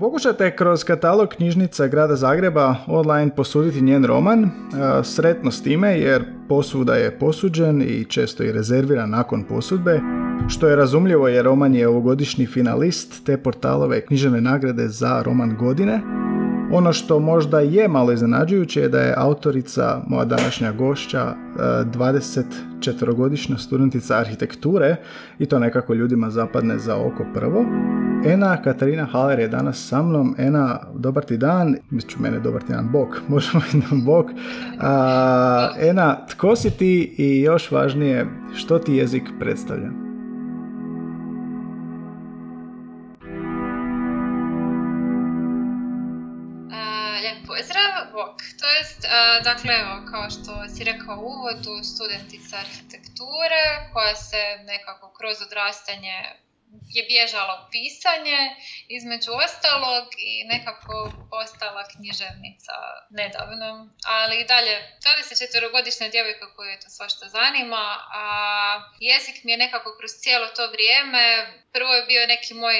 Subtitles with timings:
[0.00, 4.50] Pokušate kroz katalog knjižnica Grada Zagreba online posuditi njen roman, e,
[5.04, 10.00] sretno s time jer posuda je posuđen i često i rezerviran nakon posudbe,
[10.48, 16.00] što je razumljivo jer roman je ovogodišnji finalist te portalove književne nagrade za roman godine.
[16.72, 23.58] Ono što možda je malo iznenađujuće je da je autorica, moja današnja gošća, 24-godišnja e,
[23.58, 24.96] studentica arhitekture
[25.38, 27.64] i to nekako ljudima zapadne za oko prvo.
[28.26, 30.34] Ena Katarina Haler je danas sa mnom.
[30.38, 31.76] Ena, dobar ti dan.
[31.90, 33.08] Mislim, mene dobar ti dan, bok.
[33.28, 34.26] Možemo nam bok.
[35.80, 40.07] Ena, tko si ti i još važnije, što ti jezik predstavlja?
[48.98, 49.74] Jest, dakle,
[50.10, 56.16] kao što si rekao u uvodu, studentica arhitekture koja se nekako kroz odrastanje
[56.88, 58.40] je bježala u pisanje,
[58.88, 62.74] između ostalog i nekako postala književnica
[63.10, 63.88] nedavno.
[64.04, 64.74] Ali i dalje,
[65.04, 68.24] 24-godišnja djevojka koju je to svašta zanima, a
[69.00, 71.24] jezik mi je nekako kroz cijelo to vrijeme,
[71.72, 72.78] prvo je bio neki moj,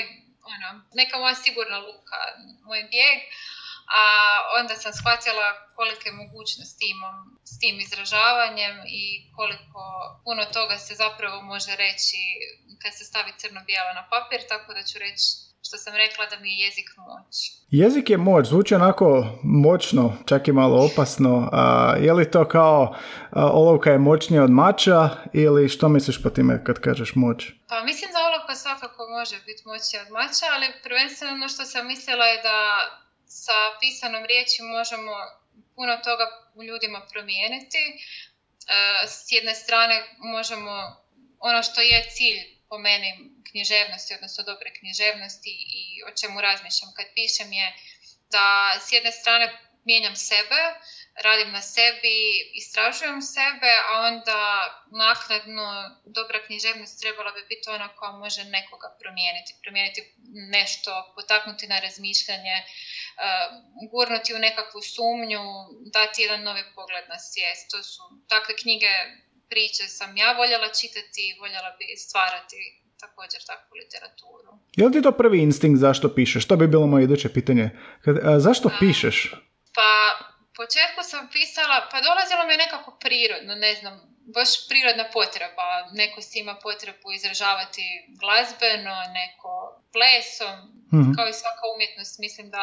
[0.55, 2.20] ono, neka moja sigurna luka,
[2.64, 3.19] moj bijeg,
[4.00, 4.03] a
[4.61, 7.17] onda sam shvatila kolike mogućnosti imam
[7.50, 9.05] s tim izražavanjem i
[9.36, 9.83] koliko
[10.25, 12.20] puno toga se zapravo može reći
[12.83, 15.27] kad se stavi crno-bijelo na papir, tako da ću reći
[15.66, 17.34] što sam rekla da mi je jezik moć.
[17.70, 21.48] Jezik je moć, zvuči onako moćno, čak i malo opasno.
[21.53, 22.97] A, je li to kao
[23.31, 27.39] a, olovka je moćnija od mača ili što misliš po time kad kažeš moć?
[27.69, 31.86] Pa mislim da olovka svakako može biti moćnija od mača, ali prvenstveno ono što sam
[31.86, 32.59] mislila je da
[33.29, 35.12] sa pisanom riječi možemo
[35.75, 37.78] puno toga u ljudima promijeniti.
[37.78, 37.94] E,
[39.06, 40.97] s jedne strane možemo
[41.38, 43.11] ono što je cilj po meni
[43.50, 47.72] književnosti, odnosno dobre književnosti i o čemu razmišljam kad pišem je
[48.31, 50.61] da s jedne strane mijenjam sebe,
[51.27, 52.17] radim na sebi,
[52.61, 54.41] istražujem sebe, a onda
[55.05, 55.67] naknadno
[56.19, 60.01] dobra književnost trebala bi biti ona koja može nekoga promijeniti, promijeniti
[60.56, 62.69] nešto, potaknuti na razmišljanje, uh,
[63.91, 65.43] gurnuti u nekakvu sumnju,
[65.97, 67.71] dati jedan novi pogled na svijest.
[67.71, 68.93] To su takve knjige,
[69.50, 72.59] priče sam ja voljela čitati, voljela bi stvarati
[73.00, 74.50] također takvu literaturu.
[74.77, 76.47] Je li ti to prvi instinkt zašto pišeš?
[76.49, 77.71] To bi bilo moje iduće pitanje.
[78.05, 79.35] Kad, zašto pišeš?
[79.75, 79.91] Pa
[80.60, 83.94] početku sam pisala, pa dolazilo mi je nekako prirodno, ne znam,
[84.36, 85.69] baš prirodna potreba.
[86.00, 87.84] Neko si ima potrebu izražavati
[88.20, 89.52] glazbeno, neko
[89.94, 90.56] plesom,
[90.94, 92.19] mm kao i svaka umjetnost.
[92.19, 92.62] Mislim da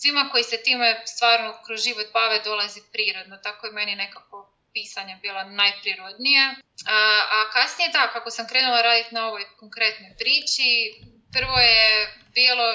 [0.00, 3.36] svima koji se time stvarno kroz život bave dolazi prirodno.
[3.36, 4.36] Tako je meni nekako
[4.72, 6.42] pisanje bila najprirodnije.
[6.86, 7.00] A,
[7.36, 10.70] a kasnije da, kako sam krenula raditi na ovoj konkretnoj priči,
[11.32, 11.88] prvo je
[12.34, 12.66] bilo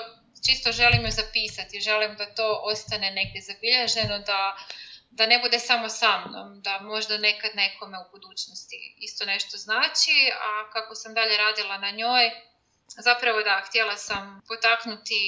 [0.46, 4.58] čisto želim ju zapisati, želim da to ostane negdje zabilježeno, da,
[5.12, 10.32] da ne bude samo sa mnom, da možda nekad nekome u budućnosti isto nešto znači,
[10.42, 12.32] a kako sam dalje radila na njoj,
[12.88, 15.22] zapravo da, htjela sam potaknuti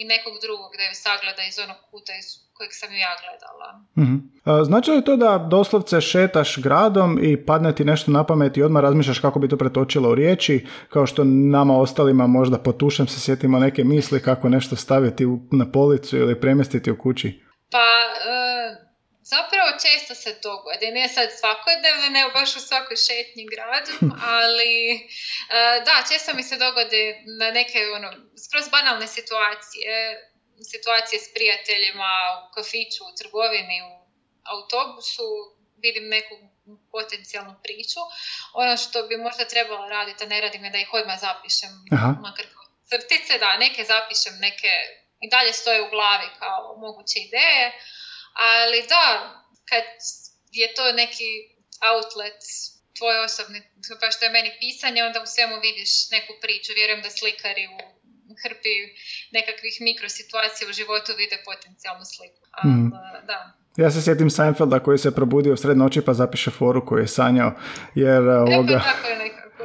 [0.00, 2.26] i nekog drugog da ju sagleda iz onog kuta iz
[2.56, 3.68] kojeg sam ju ja gledala.
[3.96, 4.18] mm
[4.64, 8.82] Znači li to da doslovce šetaš gradom i padne ti nešto na pamet i odmah
[8.82, 13.58] razmišljaš kako bi to pretočilo u riječi, kao što nama ostalima možda potušem se sjetimo
[13.58, 17.40] neke misli kako nešto staviti na policu ili premjestiti u kući?
[17.70, 18.87] Pa, e,
[19.34, 23.94] Zapravo često se dogodi, ne sad svakodnevno, ne baš u svakoj šetnji gradu,
[24.36, 24.98] ali e,
[25.86, 27.02] da, često mi se dogodi
[27.40, 28.10] na neke ono,
[28.44, 29.94] skroz banalne situacije,
[30.72, 32.10] situacije s prijateljima
[32.44, 33.92] u kafiću, u trgovini, u
[34.54, 35.28] autobusu,
[35.84, 36.34] vidim neku
[36.92, 38.00] potencijalnu priču.
[38.62, 42.10] Ono što bi možda trebalo raditi, a ne radim je da ih odmah zapišem, Aha.
[42.26, 42.46] makar
[42.90, 44.72] crtice, da, neke zapišem, neke
[45.20, 47.64] i dalje stoje u glavi kao moguće ideje,
[48.50, 49.06] ali da,
[49.70, 49.86] kad
[50.60, 51.30] je to neki
[51.90, 52.40] outlet
[52.98, 53.60] tvoj osobni,
[54.00, 56.70] pa što je meni pisanje, onda u svemu vidiš neku priču.
[56.80, 57.78] Vjerujem da slikari u
[58.42, 58.74] hrpi
[59.38, 62.40] nekakvih mikrosituacija u životu vide potencijalnu sliku.
[62.56, 62.90] Ali, mm.
[63.30, 63.38] da.
[63.82, 67.08] Ja se sjetim Seinfelda koji se probudio u sred noći pa zapiše foru koju je
[67.08, 67.52] sanjao.
[67.94, 68.74] Jer, e, ovoga...
[68.74, 69.16] E, pa tako je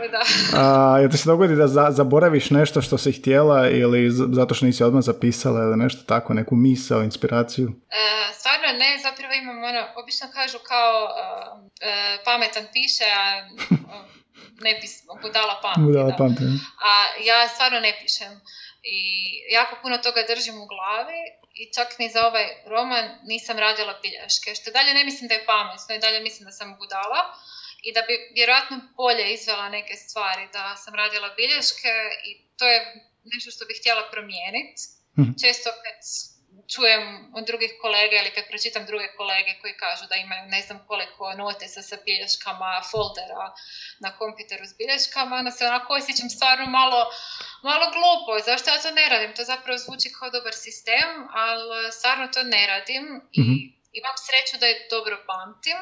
[0.04, 0.94] nekako, da.
[0.94, 4.66] A, jel ti se dogodi da za, zaboraviš nešto što si htjela ili zato što
[4.66, 7.68] nisi odmah zapisala ili nešto tako, neku misao, inspiraciju?
[7.90, 11.14] E, stvarno ne, zapravo imam ono, obično kažu kao uh,
[12.26, 13.50] pametan piše, a
[14.66, 15.82] ne pis, budala pamti.
[15.82, 16.44] Budala pamti.
[16.90, 16.92] A
[17.30, 18.34] ja stvarno ne pišem.
[18.84, 19.00] I
[19.58, 21.22] jako puno toga držim u glavi
[21.62, 24.50] i čak ni za ovaj roman nisam radila bilješke.
[24.60, 27.22] Što dalje ne mislim da je pametno i dalje mislim da sam budala
[27.88, 31.94] i da bi vjerojatno bolje izvela neke stvari da sam radila bilješke
[32.30, 32.80] i to je
[33.24, 34.82] nešto što bih htjela promijeniti.
[35.20, 35.32] Mhm.
[35.42, 35.98] Često kad
[36.74, 37.04] čujem
[37.38, 41.34] od drugih kolega ili kad pročitam druge kolege koji kažu da imaju ne znam koliko
[41.34, 43.48] notesa sa bilješkama, foldera
[44.04, 47.02] na kompjuteru s bilješkama, onda se onako osjećam stvarno malo,
[47.70, 48.32] malo glupo.
[48.50, 49.36] Zašto ja to ne radim?
[49.36, 51.10] To zapravo zvuči kao dobar sistem,
[51.46, 53.06] ali stvarno to ne radim
[53.38, 53.56] i mhm.
[54.00, 55.80] imam sreću da je dobro pamtim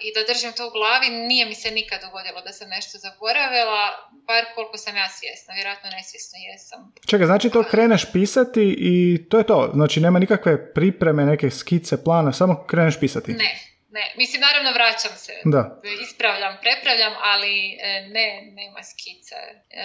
[0.00, 3.82] i da držim to u glavi, nije mi se nikad dogodilo da sam nešto zaboravila,
[4.28, 6.92] bar koliko sam ja svjesna, vjerojatno nesvjesno jesam.
[7.06, 12.04] Čekaj, znači to kreneš pisati i to je to, znači nema nikakve pripreme, neke skice,
[12.04, 13.32] plana, samo kreneš pisati?
[13.32, 13.50] Ne,
[13.90, 15.80] ne, mislim naravno vraćam se, da.
[16.04, 18.28] ispravljam, prepravljam, ali e, ne,
[18.60, 19.38] nema skice.
[19.70, 19.84] E,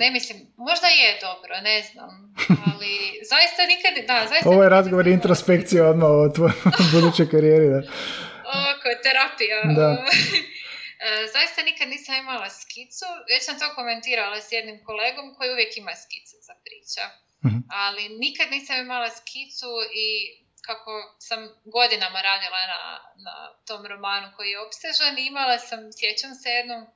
[0.00, 2.10] ne mislim, možda je dobro, ne znam,
[2.66, 2.90] ali
[3.32, 6.54] zaista nikad, da, zaista Ovo je razgovor introspekcije odmah o tvojoj
[6.94, 7.80] budućoj karijeri, da
[8.48, 9.60] oko terapija.
[9.78, 9.90] Da.
[11.00, 15.76] E, zaista nikad nisam imala skicu, već sam to komentirala s jednim kolegom koji uvijek
[15.76, 17.04] ima skice za priča.
[17.46, 17.58] Mhm.
[17.70, 19.70] Ali nikad nisam imala skicu
[20.04, 20.08] i
[20.68, 22.82] kako sam godinama radila na,
[23.26, 23.34] na
[23.66, 26.86] tom romanu koji je obsežan, imala sam, sjećam se jednom,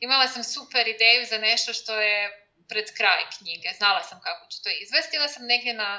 [0.00, 3.68] imala sam super ideju za nešto što je pred kraj knjige.
[3.78, 5.16] Znala sam kako ću to izvesti.
[5.34, 5.92] Sam negdje na,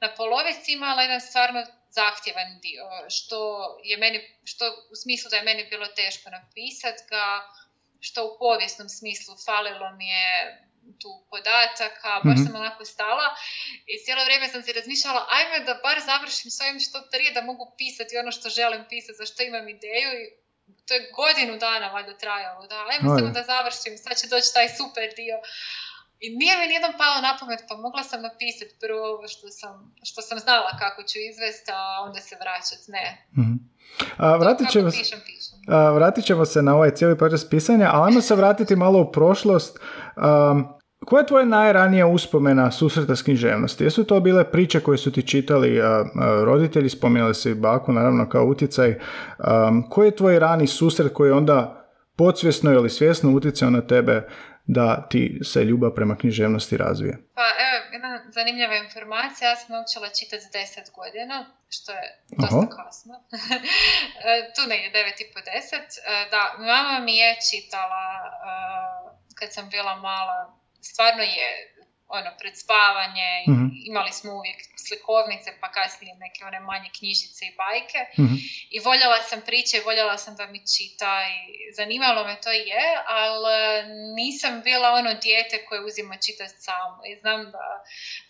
[0.00, 1.60] na polovici imala jedan stvarno
[1.90, 3.38] zahtjevan dio, što
[3.84, 7.24] je meni, što u smislu da je meni bilo teško napisati ga,
[8.00, 10.64] što u povijesnom smislu falilo mi je
[11.02, 12.46] tu podataka, baš mm-hmm.
[12.46, 13.28] sam onako stala
[13.86, 17.42] i cijelo vrijeme sam si razmišljala ajme da bar završim s ovim što prije da
[17.42, 20.24] mogu pisati ono što želim pisati, za što imam ideju i
[20.86, 24.68] to je godinu dana valjda trajalo, da ajme samo da završim, sad će doći taj
[24.68, 25.36] super dio.
[26.20, 29.74] I nije mi nijednom palo na pamet, pa mogla sam napisati prvo ovo što sam,
[30.02, 32.90] što sam znala kako ću izvesti, a onda se vraćati.
[32.96, 33.06] Ne.
[33.38, 33.58] Mm-hmm.
[34.16, 35.58] A, vratit, ćemo, pišem, pišem.
[35.68, 39.12] A, vratit ćemo se na ovaj cijeli proces pisanja, a ajmo se vratiti malo u
[39.12, 39.78] prošlost.
[40.16, 43.84] Um, koja je tvoja najranija uspomena susreta s književnosti?
[43.84, 46.04] Jesu to bile priče koje su ti čitali a, a,
[46.44, 48.90] roditelji, spominjali se i baku, naravno kao utjecaj.
[48.90, 54.28] Um, koji je tvoj rani susret koji je onda podsvjesno ili svjesno utjecao na tebe
[54.76, 57.14] da ti se ljubav prema književnosti razvije?
[57.34, 61.36] Pa evo, jedna zanimljiva informacija, ja sam naučila čitati s 10 godina,
[61.76, 62.06] što je
[62.40, 62.68] dosta Aha.
[62.76, 63.14] kasno.
[64.54, 65.46] tu negdje 9 i po 10.
[65.46, 70.38] E, da, mama mi je čitala uh, kad sam bila mala,
[70.90, 71.48] stvarno je
[72.08, 77.56] ono, pred spavanje, mm imali smo uvijek slikovnice, pa kasnije neke one manje knjižice i
[77.60, 78.00] bajke.
[78.18, 78.36] mm
[78.70, 83.58] I voljela sam priče, voljela sam da mi čita i zanimalo me to je, ali
[84.14, 86.98] nisam bila ono dijete koje uzima čitati samo.
[87.10, 87.66] I znam da,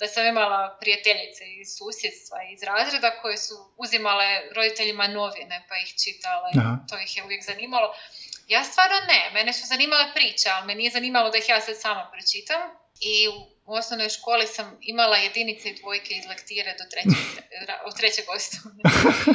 [0.00, 5.90] da sam imala prijateljice iz susjedstva, iz razreda koje su uzimale roditeljima novine pa ih
[6.02, 6.48] čitale.
[6.88, 7.94] To ih je uvijek zanimalo.
[8.48, 11.80] Ja stvarno ne, mene su zanimale priče, ali me nije zanimalo da ih ja sad
[11.80, 12.60] sama pročitam.
[13.00, 17.24] I u osnovnoj školi sam imala jedinice i dvojke iz lektire do trećeg,
[17.86, 18.82] od trećeg osnovne.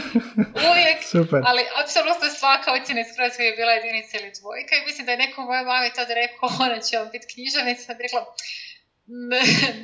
[0.70, 1.42] Uvijek, Super.
[1.50, 5.24] ali apsolutno svaka ocjena iz Hrvatske je bila jedinica ili dvojka i mislim da je
[5.24, 8.22] neko mojoj mami tad rekao ona će vam biti književnica, sad rekla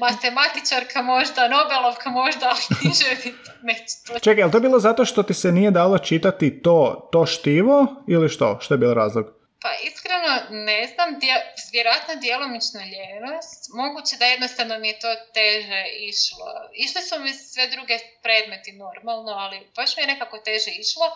[0.03, 4.23] matematičarka možda, Nobelovka možda, ali književnica neće.
[4.25, 7.87] Čekaj, je li to bilo zato što ti se nije dalo čitati to, to štivo
[8.07, 8.57] ili što?
[8.61, 9.38] Što je bilo razlog?
[9.61, 15.83] Pa iskreno ne znam, dje, vjerojatno djelomično ljenost, moguće da jednostavno mi je to teže
[16.11, 16.47] išlo.
[16.73, 21.07] Išle su mi sve druge predmeti normalno, ali baš mi je nekako teže išlo.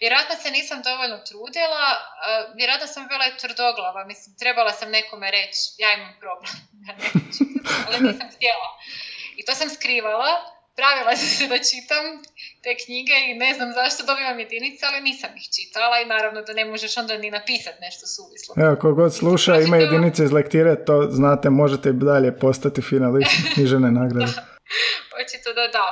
[0.00, 1.84] Vjerojatno se nisam dovoljno trudila,
[2.54, 6.54] vjerojatno sam bila i tvrdoglava, mislim, trebala sam nekome reći, ja imam problem,
[7.86, 8.70] ali nisam htjela.
[9.36, 12.04] I to sam skrivala, pravila sam se da čitam
[12.62, 16.52] te knjige i ne znam zašto dobivam jedinice, ali nisam ih čitala i naravno da
[16.52, 18.54] ne možeš onda ni napisati nešto suvislo.
[18.64, 24.32] Evo, kogod sluša, ima jedinice iz lektire, to znate, možete dalje postati finalist knjižene nagrade.
[25.20, 25.88] Očito da da.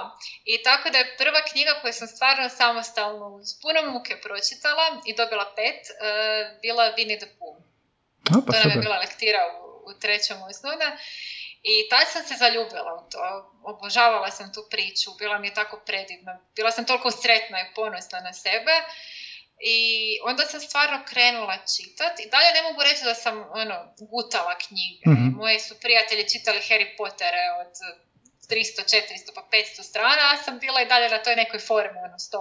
[0.52, 5.10] I tako da je prva knjiga koju sam stvarno samostalno uz puno muke pročitala i
[5.20, 5.96] dobila pet, uh,
[6.62, 7.56] bila Winnie the Pooh.
[8.46, 9.56] pa to nam je bila lektira u,
[9.90, 10.88] u trećom osnovna.
[11.73, 13.21] I tad sam se zaljubila u to.
[13.62, 16.33] Obožavala sam tu priču, bila mi je tako predivna.
[16.56, 18.75] Bila sam toliko sretna i ponosna na sebe.
[19.61, 19.78] I
[20.25, 22.23] onda sam stvarno krenula čitati.
[22.23, 23.76] I dalje ne mogu reći da sam ono,
[24.11, 25.04] gutala knjige.
[25.06, 27.73] mm Moji su prijatelji čitali Harry Pottere od
[28.50, 32.18] 300, 400 pa 500 strana, a sam bila i dalje na toj nekoj formi, ono
[32.18, 32.40] sto,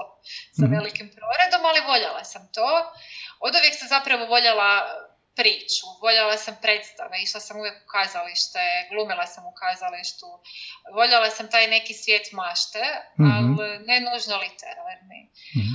[0.57, 0.73] sa mhm.
[0.75, 2.69] velikim proredom, ali voljela sam to.
[3.39, 4.69] Od uvijek sam zapravo voljela
[5.35, 8.59] priču, voljela sam predstave, išla sam uvijek u kazalište,
[8.91, 10.27] glumila sam u kazalištu,
[10.93, 12.83] voljela sam taj neki svijet mašte,
[13.19, 15.21] mm ali ne nužno literarni.
[15.55, 15.73] mm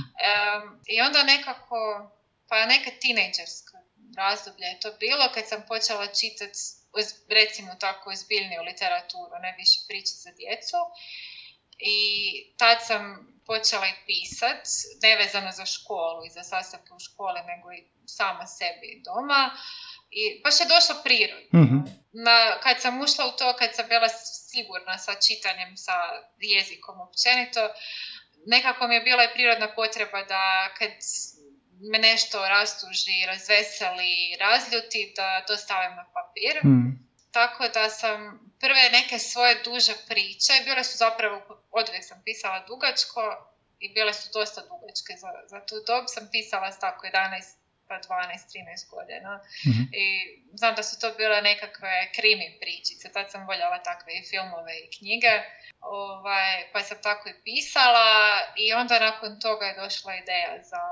[0.87, 1.77] I onda nekako,
[2.49, 3.77] pa neka tinejdžerska
[4.17, 6.59] razdoblje je to bilo kad sam počela čitati
[7.29, 10.77] recimo tako ozbiljniju literaturu, ne više priče za djecu.
[11.77, 11.97] I
[12.57, 13.03] tad sam
[13.49, 14.63] počela i pisat,
[15.05, 17.81] nevezano za školu i za sastavke u školi, nego i
[18.17, 19.41] sama sebi doma.
[20.11, 21.49] I baš je došlo prirodno.
[21.59, 21.79] mm
[22.25, 24.09] Na, kad sam ušla u to, kad sam bila
[24.53, 25.95] sigurna sa čitanjem, sa
[26.55, 27.63] jezikom općenito,
[28.45, 30.43] nekako mi je bila i prirodna potreba da
[30.77, 30.91] kad
[31.91, 36.55] me nešto rastuži, razveseli, razljuti, da to stavim na papir.
[36.63, 37.08] Mm.
[37.31, 43.21] Tako da sam prve neke svoje duže priče, bile su zapravo, odvijek sam pisala dugačko
[43.79, 47.59] i bile su dosta dugačke za, za tu dob, sam pisala s tako 11
[47.89, 49.31] pa 12, 13 godina.
[49.65, 50.05] mm I
[50.53, 54.89] znam da su to bile nekakve krimi pričice, tad sam voljela takve i filmove i
[54.97, 55.33] knjige,
[55.81, 58.09] ovaj, pa sam tako i pisala
[58.55, 60.83] i onda nakon toga je došla ideja za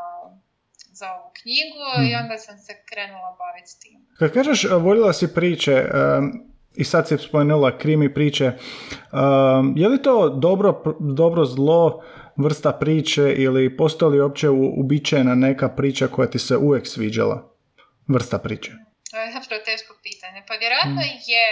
[1.00, 2.24] za ovu knjigu i mhm.
[2.24, 3.98] onda sam se krenula baviti s tim.
[4.20, 5.86] Kad kažeš voljela si priče
[6.76, 8.52] i sad si spomenula krimi priče,
[9.76, 12.04] je li to dobro, dobro zlo
[12.38, 17.38] vrsta priče ili postoji li uopće uobičajena neka priča koja ti se uvijek sviđala?
[18.08, 18.72] Vrsta priče.
[19.12, 20.40] To je zapravo teško pitanje.
[20.48, 21.18] Pa vjerojatno mm.
[21.34, 21.46] je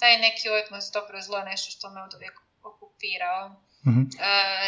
[0.00, 2.36] taj neki odnos dobro zlo nešto što me od uvijek
[2.70, 3.42] okupirao.
[3.84, 3.92] Uh,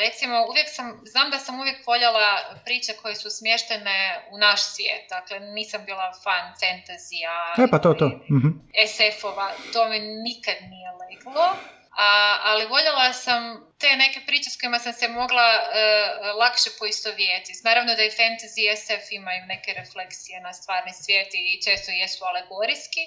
[0.06, 2.28] recimo, uvijek sam, znam da sam uvijek voljela
[2.64, 5.04] priče koje su smještene u naš svijet.
[5.08, 7.54] Dakle, nisam bila fan fantazija.
[7.58, 8.06] E, pa to, to.
[8.06, 8.44] uh
[8.88, 9.48] SF-ova.
[9.72, 11.56] To me nikad nije leglo.
[11.96, 13.42] A, ali voljela sam
[13.78, 17.64] te neke priče s kojima sam se mogla uh, lakše poistovjetiti.
[17.64, 22.24] Naravno da i fantasy i SF imaju neke refleksije na stvarni svijet i često jesu
[22.24, 23.04] alegorijski,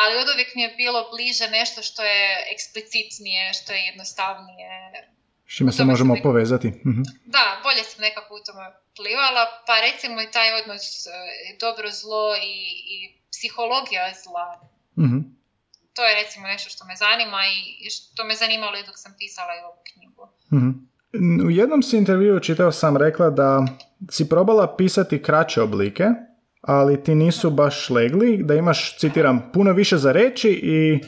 [0.00, 4.70] ali od uvijek mi je bilo bliže nešto što je eksplicitnije, što je jednostavnije,
[5.50, 6.68] s čime se možemo povezati.
[6.68, 7.02] Mhm.
[7.34, 8.66] Da, bolje sam nekako u tome
[8.96, 11.10] plivala, pa recimo i taj odnos e,
[11.64, 12.56] dobro zlo i,
[12.94, 12.96] i
[13.32, 14.46] psihologija zla.
[15.04, 15.18] Mhm.
[15.94, 17.40] To je recimo nešto što me zanima
[17.82, 20.24] i što me zanimalo i dok sam pisala i ovu knjigu.
[20.56, 20.70] Mhm.
[21.46, 23.66] U jednom si intervju čitao sam rekla da
[24.10, 26.04] si probala pisati kraće oblike,
[26.60, 31.00] ali ti nisu baš legli, da imaš, citiram, puno više za reći i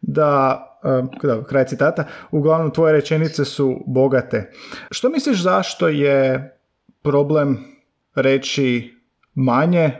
[0.00, 0.60] da
[1.22, 4.52] da, kraj citata, uglavnom tvoje rečenice su bogate.
[4.90, 6.50] Što misliš zašto je
[7.02, 7.64] problem
[8.14, 8.94] reći
[9.34, 9.90] manje,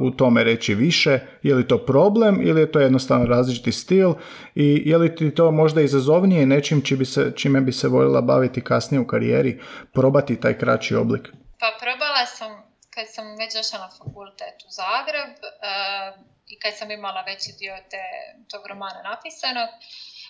[0.00, 4.14] u tome reći više, je li to problem ili je to jednostavno različiti stil
[4.54, 8.20] i je li ti to možda izazovnije nečim či bi se, čime bi se voljela
[8.20, 9.60] baviti kasnije u karijeri,
[9.92, 11.28] probati taj kraći oblik?
[11.60, 16.90] Pa probala sam kad sam već došla na fakultet u Zagreb uh, i kad sam
[16.90, 18.02] imala veći dio te,
[18.50, 19.70] tog romana napisanog,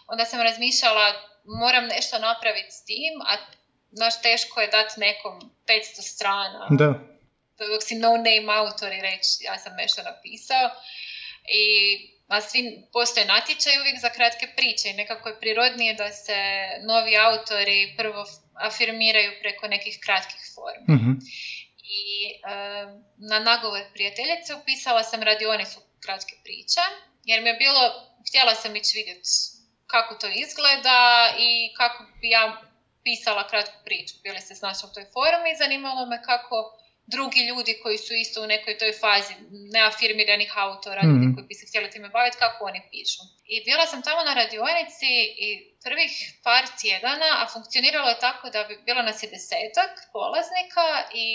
[0.06, 1.06] onda sam razmišljala
[1.44, 3.36] moram nešto napraviti s tim, a
[3.92, 5.34] znaš teško je dati nekom
[5.66, 6.66] 500 strana.
[6.70, 6.90] Da.
[7.72, 10.70] Dok si no name autor i reći ja sam nešto napisao.
[11.48, 11.66] I
[12.28, 16.36] a svi postoje natječaj uvijek za kratke priče i nekako je prirodnije da se
[16.82, 20.86] novi autori prvo afirmiraju preko nekih kratkih formi.
[20.88, 21.18] mm
[21.88, 22.32] I
[23.30, 26.80] na nagovor prijateljice upisala sam radionicu kratke priče,
[27.24, 27.80] jer mi je bilo,
[28.28, 29.28] htjela sam ići vidjeti
[29.86, 32.62] kako to izgleda i kako bi ja
[33.04, 34.14] pisala kratku priču.
[34.22, 36.56] Bili se našla u toj forumi i zanimalo me kako
[37.14, 39.34] drugi ljudi koji su isto u nekoj toj fazi
[39.74, 43.22] neafirmiranih autora, mm ljudi koji bi se htjeli time baviti, kako oni pišu.
[43.54, 45.12] I bila sam tamo na radionici
[45.46, 45.48] i
[45.84, 46.12] prvih
[46.46, 50.86] par tjedana, a funkcioniralo je tako da bi bilo nas je desetak polaznika
[51.24, 51.26] i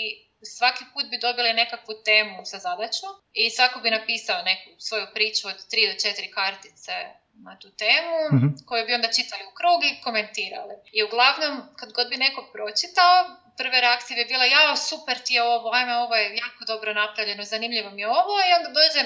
[0.56, 5.48] svaki put bi dobili nekakvu temu sa zadaću i svako bi napisao neku svoju priču
[5.48, 6.92] od tri do četiri kartice
[7.34, 10.74] na tu temu, mm koju bi onda čitali u krug i komentirali.
[10.92, 13.16] I uglavnom, kad god bi neko pročitao,
[13.56, 17.44] prve reakcije bi bila, ja, super ti je ovo, ajme, ovo je jako dobro napravljeno,
[17.44, 19.00] zanimljivo mi je ovo, i onda dođe,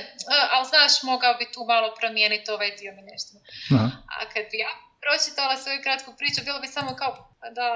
[0.55, 3.33] ali znaš, mogao bi tu malo promijeniti ovaj dio mi nešto.
[4.15, 4.73] A kad bi ja
[5.05, 7.69] pročitala svoju kratku priču, bilo bi samo kao, pa da,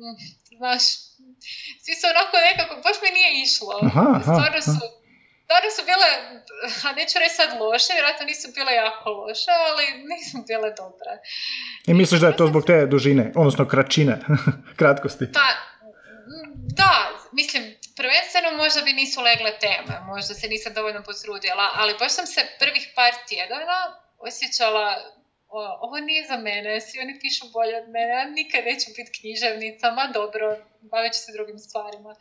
[0.00, 0.16] mm,
[0.60, 0.82] znaš,
[1.82, 3.74] svi su onako nekako, baš mi nije išlo.
[4.22, 4.99] Stvarno su
[5.50, 6.08] stvari su bile,
[6.86, 11.12] a neću reći sad loše, vjerojatno nisu bile jako loše, ali nisu bile dobre.
[11.86, 14.14] I misliš da je to zbog te dužine, odnosno kraćine,
[14.78, 15.24] kratkosti?
[15.32, 15.48] Pa,
[16.80, 16.92] da,
[17.32, 17.62] mislim,
[17.96, 22.40] prvenstveno možda bi nisu legle teme, možda se nisam dovoljno posrudila, ali baš sam se
[22.60, 23.78] prvih par tjedana
[24.18, 24.86] osjećala
[25.86, 29.90] ovo nije za mene, svi oni pišu bolje od mene, ja nikad neću biti književnica,
[29.90, 30.46] ma dobro,
[30.80, 32.16] bavit ću se drugim stvarima.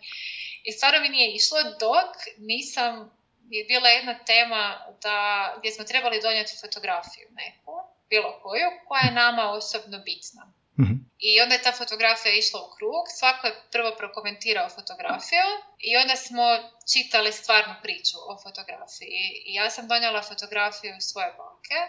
[0.64, 3.19] I stvarno mi nije išlo dok nisam
[3.50, 4.64] je bila jedna tema
[5.04, 5.18] da,
[5.58, 7.74] gdje smo trebali donijeti fotografiju neku,
[8.10, 10.44] bilo koju, koja je nama osobno bitna.
[10.80, 10.96] Mhm.
[11.28, 15.48] I onda je ta fotografija išla u krug, svako je prvo prokomentirao fotografiju
[15.80, 16.46] i onda smo
[16.94, 19.22] čitali stvarnu priču o fotografiji.
[19.46, 21.80] I ja sam donijela fotografiju svoje bake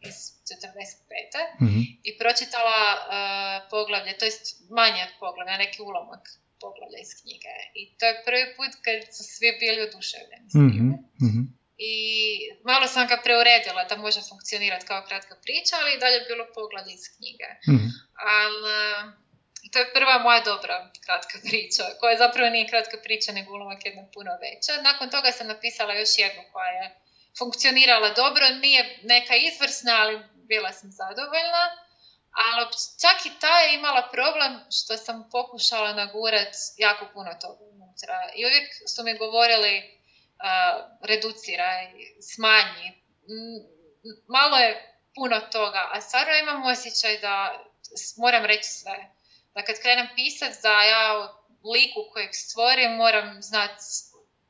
[0.00, 0.16] iz
[0.48, 1.62] 45.
[1.62, 1.80] Mhm.
[2.08, 6.24] i pročitala uh, poglavlje, to jest manje od poglavlja, neki ulomak
[6.64, 7.54] poglavlja iz knjige.
[7.80, 10.66] I to je prvi put kad su svi bili oduševljeni s time.
[10.66, 10.90] Mhm.
[11.26, 11.42] Mhm.
[11.92, 11.96] I
[12.70, 16.44] malo sam ga preuredila da može funkcionirati kao kratka priča, ali i dalje je bilo
[16.54, 17.48] poglavlje iz knjige.
[17.72, 17.88] Mhm.
[18.36, 18.72] Ali
[19.72, 24.04] to je prva moja dobra kratka priča, koja zapravo nije kratka priča, nego ulomak jedna
[24.14, 24.82] puno veća.
[24.82, 26.86] Nakon toga sam napisala još jednu koja je
[27.38, 30.14] funkcionirala dobro, nije neka izvrsna, ali
[30.50, 31.64] bila sam zadovoljna.
[32.30, 32.66] Ali
[33.00, 38.30] čak i ta je imala problem što sam pokušala nagurat jako puno toga unutra.
[38.34, 39.98] I uvijek su mi govorili
[41.02, 41.86] reduciraj,
[42.34, 42.92] smanji.
[44.28, 47.64] Malo je puno toga, a stvarno imam osjećaj da
[48.16, 48.98] moram reći sve.
[49.54, 51.34] Da kad krenem pisat, da ja
[51.74, 53.82] liku kojeg stvorim moram znati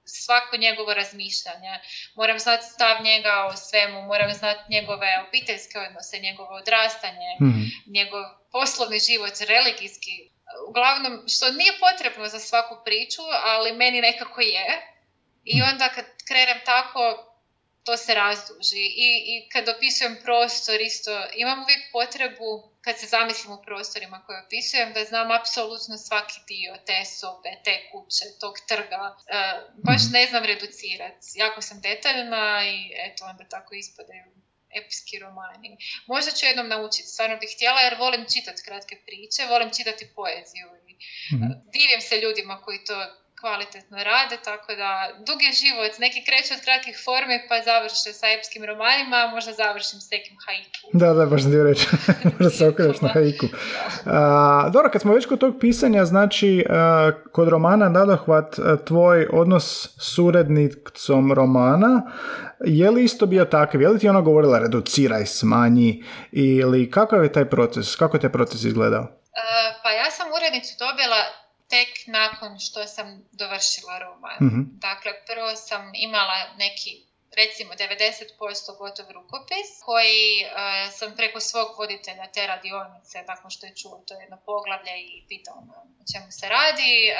[0.09, 1.81] svako njegovo razmišljanje,
[2.15, 7.62] moram znati stav njega o svemu, moram znati njegove obiteljske odnose, njegovo odrastanje, Mhm.
[7.87, 8.23] njegov
[8.53, 10.31] poslovni život, religijski.
[10.69, 14.67] Uglavnom, što nije potrebno za svaku priču, ali meni nekako je.
[15.45, 17.28] I onda kad krenem tako,
[17.85, 18.85] to se razduži.
[18.99, 24.45] I, I kad opisujem prostor isto, imam uvijek potrebu, kad se zamislim u prostorima koje
[24.45, 29.17] opisujem, da znam apsolutno svaki dio te sobe, te kuće, tog trga.
[29.29, 29.39] E,
[29.85, 30.13] baš Mhm.
[30.13, 31.27] ne znam reducirati.
[31.35, 34.25] Jako sam detaljna i eto, onda tako ispadaju
[34.75, 35.77] epski romani.
[36.07, 40.69] Možda ću jednom naučiti, stvarno bih htjela jer volim čitati kratke priče, volim čitati poeziju
[40.89, 40.93] i
[41.35, 41.45] Mhm.
[41.73, 43.07] divim se ljudima koji to
[43.40, 44.90] kvalitetno rade, tako da
[45.28, 49.52] dug je život, neki kreću od kratkih formi pa završe sa epskim romanima, a možda
[49.52, 50.78] završim s nekim haiku.
[51.00, 51.87] Da, da, baš htio reći.
[52.35, 53.47] Možda se okreneš na haiku.
[54.07, 59.29] A, dobro, kad smo već kod tog pisanja, znači, a, kod romana Nadohvat, a, tvoj
[59.33, 59.66] odnos
[60.01, 62.03] s urednicom romana,
[62.64, 63.83] je li isto bio takav?
[63.83, 66.05] Je li ti ona govorila reduciraj, smanji?
[66.33, 67.96] Ili kakav je taj proces?
[67.96, 69.07] Kako je taj proces izgledao?
[69.83, 71.20] Pa ja sam urednicu dobila
[71.68, 74.37] tek nakon što sam dovršila roman.
[74.40, 74.61] Mhm.
[74.87, 80.48] Dakle, prvo sam imala neki recimo 90% gotov rukopis koji e,
[80.90, 85.61] sam preko svog voditelja te radionice, nakon što je čuo to jedno poglavlje i pitao
[85.66, 87.14] me o čemu se radi, e,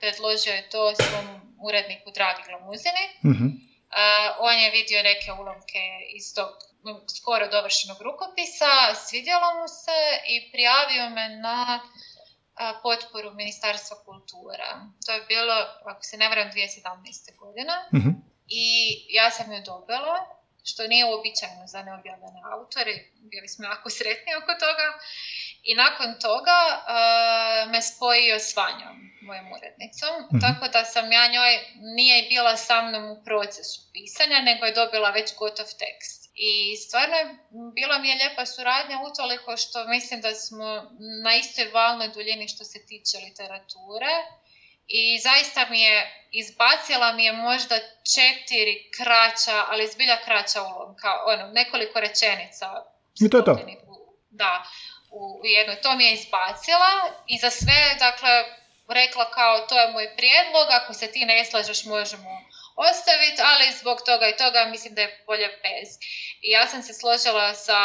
[0.00, 1.26] predložio je to svom
[1.60, 3.04] uredniku Dragi Glamuzini.
[3.24, 3.46] Mhm.
[3.88, 5.84] Uh, on je vidio neke ulomke
[6.18, 6.50] iz tog
[7.18, 9.98] skoro dovršenog rukopisa, svidjelo mu se
[10.34, 11.80] i prijavio me na
[12.82, 14.68] potporu Ministarstva kultura.
[15.06, 17.36] To je bilo, ako se ne varam, 2017.
[17.36, 18.08] godine Mhm.
[18.48, 18.66] i
[19.10, 20.16] ja sam ju dobila,
[20.64, 24.86] što nije uobičajeno za neobjavljene autore, bili smo jako sretni oko toga.
[25.62, 30.40] I nakon toga uh, me spojio s Vanjom, mojom urednicom, Mhm.
[30.40, 35.10] tako da sam ja njoj, nije bila sa mnom u procesu pisanja, nego je dobila
[35.10, 36.27] već gotov tekst.
[36.40, 37.36] I stvarno je,
[37.74, 40.90] bila mi je lijepa suradnja utoliko što mislim da smo
[41.24, 44.14] na istoj valnoj duljini što se tiče literature
[44.88, 47.76] i zaista mi je, izbacila mi je možda
[48.14, 52.66] četiri kraća, ali zbilja kraća ulomka, ono, nekoliko rečenica.
[53.20, 53.58] I to je to.
[54.30, 54.64] Da,
[55.10, 55.80] u, u jednoj.
[55.80, 56.92] To mi je izbacila
[57.26, 58.30] i za sve, dakle,
[58.88, 62.30] rekla kao to je moj prijedlog, ako se ti ne slažeš možemo
[62.86, 65.88] ostaviti, ali zbog toga i toga mislim da je bolje bez.
[66.40, 67.78] I ja sam se složila sa,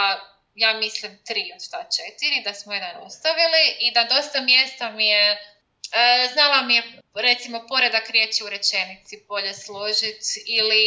[0.56, 5.08] ja mislim, tri od ta četiri, da smo jedan ostavili i da dosta mjesta mi
[5.08, 10.82] je, e, znala mi je recimo poredak riječi u rečenici bolje složiti ili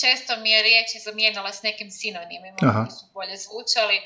[0.00, 2.84] često mi je riječi zamijenila s nekim sinonimima Aha.
[2.84, 4.00] koji su bolje zvučali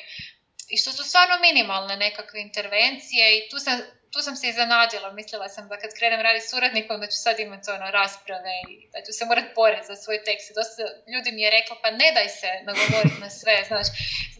[0.68, 3.80] i što su stvarno minimalne nekakve intervencije i tu sam,
[4.12, 5.12] tu sam se iznenadila.
[5.12, 8.74] Mislila sam da kad krenem raditi s urednikom da ću sad imati ono rasprave i
[8.92, 10.46] da ću se morati boriti za svoj tekst.
[10.60, 13.86] Dosta ljudi mi je reklo pa ne daj se nagovoriti na sve, znaš,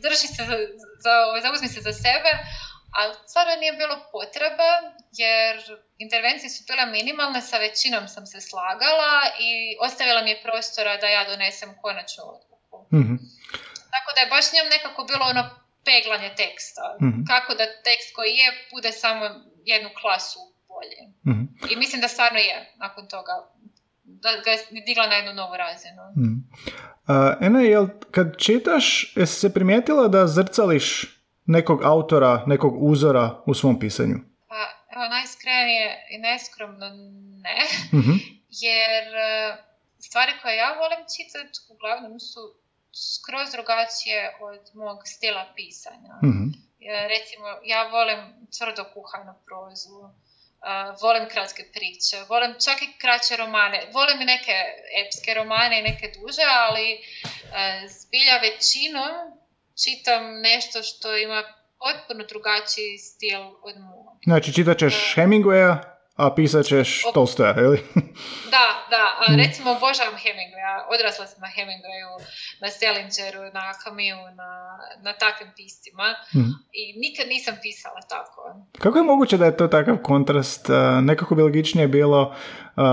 [0.05, 0.57] drži se za,
[1.05, 2.33] za, ovaj, zauzmi se za sebe,
[2.98, 4.70] ali stvarno nije bilo potrebe
[5.24, 5.57] jer
[5.98, 9.14] intervencije su bile minimalne, sa većinom sam se slagala
[9.46, 9.50] i
[9.87, 12.76] ostavila mi je prostora da ja donesem konačnu odluku.
[12.98, 13.14] Mhm.
[13.94, 15.44] Tako da je baš njom nekako bilo ono
[15.88, 16.96] peglanje teksta.
[17.02, 17.20] Mhm.
[17.33, 19.24] Kako da tekst koji je bude samo
[19.70, 21.02] jednu klasu bolje.
[21.26, 21.44] Mhm.
[21.70, 23.33] I mislim da stvarno je nakon toga.
[24.05, 26.02] Da ga je digla na jednu novu razinu.
[26.16, 26.35] Mhm.
[27.07, 30.87] A, Ena, jel kad čitaš, jesi se primijetila da zrcališ
[31.46, 34.16] nekog autora, nekog uzora u svom pisanju?
[34.48, 34.62] Pa,
[34.94, 36.87] evo, najiskrenije i neskromno
[37.46, 37.61] ne.
[37.98, 38.12] Mhm.
[38.64, 39.57] jer e,
[39.98, 42.40] stvari koje ja volim čitati uglavnom su
[42.92, 46.14] skroz drugačije od mog stila pisanja.
[46.24, 46.65] Mhm.
[47.08, 48.20] Recimo, ja volim
[48.58, 54.56] tvrdo kuhanu prozu, uh, volim kratke priče, volim čak i kraće romane, volim i neke
[55.02, 59.14] epske romane i neke duže, ali uh, zbilja većinom
[59.82, 61.42] čitam nešto što ima
[61.78, 64.18] potpuno drugačiji stil od mog.
[64.24, 67.79] Znači, čitat ćeš Hemingwaya, a pisat ćeš Tolstoja, ili?
[68.55, 72.11] Da, da, a recimo obožavam Hemingwaya, odrasla sam na Hemingwayu,
[72.61, 73.96] na Selingeru, na Camusu,
[74.35, 74.50] na,
[75.02, 76.50] na takvim piscima Mhm.
[76.72, 78.40] i nikad nisam pisala tako.
[78.79, 80.66] Kako je moguće da je to takav kontrast?
[81.02, 82.35] Nekako bi logičnije bilo
[82.76, 82.85] uh,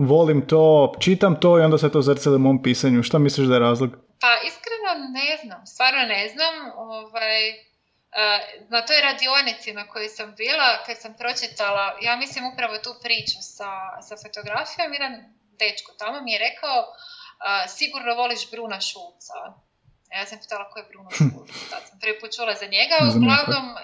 [0.00, 0.64] volim to,
[1.00, 3.02] čitam to i onda se to zrcali u mom pisanju.
[3.02, 3.90] Što misliš da je razlog?
[4.20, 6.54] Pa iskreno ne znam, stvarno ne znam.
[6.76, 7.40] Ovaj,
[8.68, 13.38] na toj radionici na kojoj sam bila, kad sam pročitala, ja mislim upravo tu priču
[13.40, 13.70] sa,
[14.08, 19.38] sa fotografijom, jedan dečko tamo mi je rekao eh, sigurno voliš Bruna Šulca.
[20.18, 23.66] Ja sam pitala ko je Bruno Šulc, tad sam prvi put čula za njega, uglavnom
[23.76, 23.78] eh,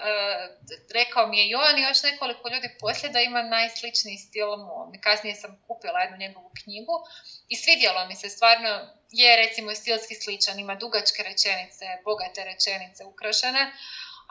[0.93, 4.89] rekao mi je i on i još nekoliko ljudi poslije da ima najsličniji stil mom.
[5.05, 6.95] Kasnije sam kupila jednu njegovu knjigu
[7.47, 8.69] i svidjelo mi se stvarno,
[9.11, 13.71] je recimo stilski sličan, ima dugačke rečenice, bogate rečenice ukrašene,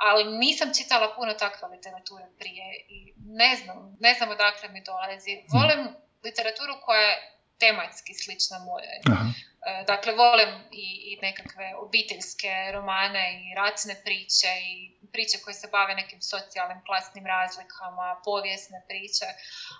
[0.09, 5.43] ali nisam čitala puno takve literature prije i ne znam, ne znam odakle mi dolazi.
[5.49, 5.89] Volim
[6.25, 7.17] literaturu koja je
[7.59, 8.97] tematski slična mojoj.
[9.13, 9.25] Aha.
[9.67, 14.73] E, Dakle, volim i, i nekakve obiteljske romane i ratne priče i
[15.13, 19.27] priče koje se bave nekim socijalnim klasnim razlikama, povijesne priče,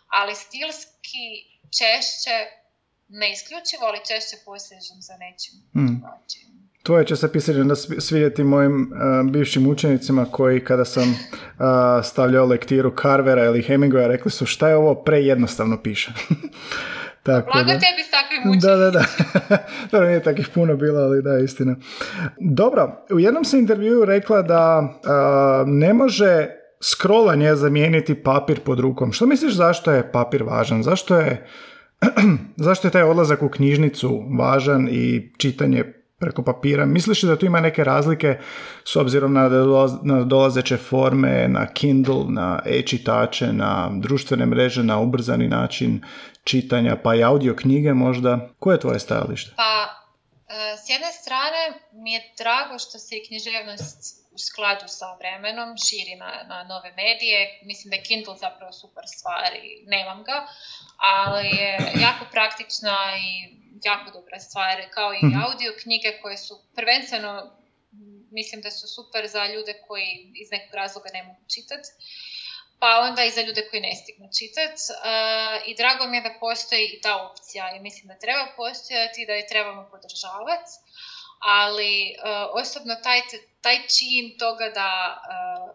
[0.09, 1.27] ali stilski
[1.79, 2.37] češće,
[3.09, 5.87] ne isključivo, ali češće posežem za nečim Mm.
[5.87, 6.60] drugačijim.
[6.83, 11.65] Tvoje će se pisanje onda svi- svidjeti mojim uh, bivšim učenicima koji kada sam uh,
[12.05, 16.13] stavljao lektiru Carvera ili Hemingwaya rekli su šta je ovo prejednostavno piše.
[17.23, 17.73] Tako Blago da.
[17.73, 18.99] tebi s takvim Da, da, da.
[19.01, 19.59] učenicima.
[19.93, 21.77] Dobro, nije takih puno bilo, ali da, istina.
[22.39, 24.63] Dobro, u jednom se intervjuu rekla da
[25.05, 26.47] a, ne može
[26.83, 29.13] scrollanje zamijeniti papir pod rukom.
[29.13, 30.83] Što misliš zašto je papir važan?
[30.83, 31.47] Zašto je,
[32.57, 35.85] zašto je taj odlazak u knjižnicu važan i čitanje
[36.21, 36.87] preko papira?
[36.87, 38.39] Misliš li da tu ima neke razlike
[38.85, 39.49] s obzirom na
[40.25, 46.01] dolazeće forme, na Kindle, na e-čitače, na društvene mreže, na ubrzani način
[46.45, 48.49] čitanja, pa i audio knjige možda?
[48.59, 49.53] Koje je tvoje stajalište?
[49.57, 49.73] Pa,
[50.49, 51.61] e, s jedne strane
[51.93, 56.91] mi je drago što se i književnost u skladu sa vremenom širi na, na nove
[57.03, 57.61] medije.
[57.65, 60.47] Mislim da je Kindle zapravo super stvar i nemam ga,
[60.97, 61.71] ali je
[62.07, 62.97] jako praktična
[63.29, 65.41] i jako dobra stvar, kao i Mhm.
[65.41, 67.57] audio knjige koje su prvenstveno
[68.33, 71.89] mislim da su super za ljude koji iz nekog razloga ne mogu čitati
[72.81, 74.71] pa onda i za ljude koji ne stignu čitat.
[74.71, 75.11] E,
[75.67, 79.27] I drago mi je da postoji i ta opcija i mislim da treba postojati i
[79.27, 80.71] da je trebamo podržavati.
[81.41, 82.17] Ali
[82.53, 83.21] osobno taj,
[83.61, 85.21] taj čin toga da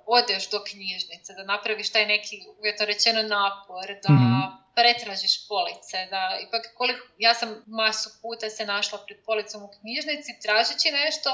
[0.07, 4.64] odeš do knjižnice, da napraviš taj neki, uvjetno rečeno, napor, da Mhm.
[4.75, 10.39] Pretražiš police, da ipak koliko, ja sam masu puta se našla pred policom u knjižnici
[10.43, 11.29] tražeći nešto,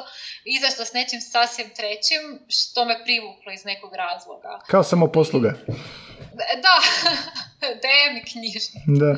[0.45, 4.60] izašla s nečim sasvim trećim što me privuklo iz nekog razloga.
[4.67, 5.54] Kao samo posluga.
[6.65, 6.75] Da,
[7.84, 8.77] DM i knjižnicu.
[9.01, 9.15] Da.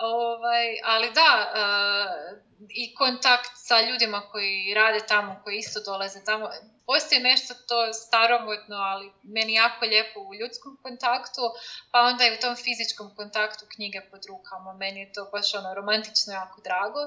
[0.00, 6.50] Ovaj, ali da, eh, i kontakt sa ljudima koji rade tamo, koji isto dolaze tamo.
[6.86, 11.42] Postoji nešto to staromodno, ali meni jako lijepo u ljudskom kontaktu,
[11.90, 14.72] pa onda i u tom fizičkom kontaktu knjige pod rukama.
[14.72, 17.02] Meni je to baš ono romantično jako drago.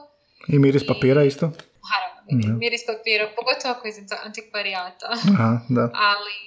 [0.48, 1.52] I miris papira isto?
[1.90, 2.58] Naravno, Mhm.
[2.58, 5.08] miris papira, pogotovo ako je iz antikvarijata.
[5.34, 5.90] Aha, da.
[5.94, 6.38] ali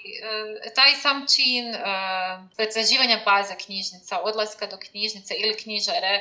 [0.75, 1.65] taj sam čin
[2.57, 6.21] pretraživanja baza knjižnica, odlaska do knjižnice ili knjižare,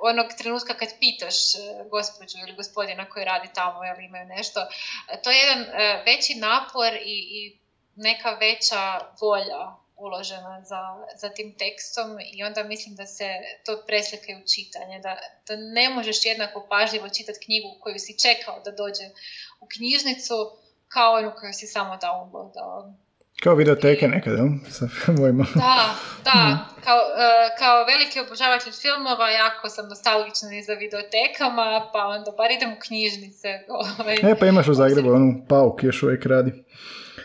[0.00, 1.58] onog trenutka kad pitaš e,
[1.90, 4.60] gospođu ili gospodina koji radi tamo ili imaju nešto,
[5.24, 7.58] to je jedan e, veći napor i, i
[7.96, 10.82] neka veća volja uložena za,
[11.20, 13.28] za tim tekstom i onda mislim da se
[13.66, 15.12] to preslika u čitanje, da,
[15.48, 19.06] da ne možeš jednako pažljivo čitati knjigu koju si čekao da dođe
[19.60, 20.36] u knjižnicu
[20.88, 22.94] kao onu koju si samo downloadao.
[23.42, 25.46] Kao videoteke nekada, sa filmovima.
[25.54, 26.38] Da, da,
[26.84, 32.50] kao, e, kao veliki obožavatelj filmova jako sam nostalgična i za videotekama, pa onda bar
[32.50, 33.48] idem u knjižnice.
[33.80, 36.52] Ovaj, E, pa imaš u Zagrebu onu pauk još uvijek radi.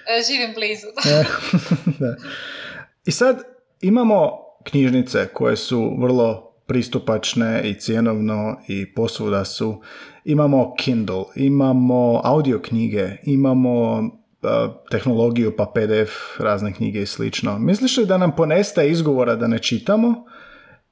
[0.07, 0.87] E, živim blizu.
[1.09, 1.23] E,
[1.99, 2.15] da.
[3.05, 3.43] I sad
[3.81, 4.31] imamo
[4.63, 9.81] knjižnice koje su vrlo pristupačne i cjenovno i posvuda su.
[10.25, 14.03] Imamo Kindle, imamo audio knjige, imamo
[14.43, 17.59] a, tehnologiju pa PDF, razne knjige i slično.
[17.59, 20.25] Misliš li da nam ponestaje izgovora da ne čitamo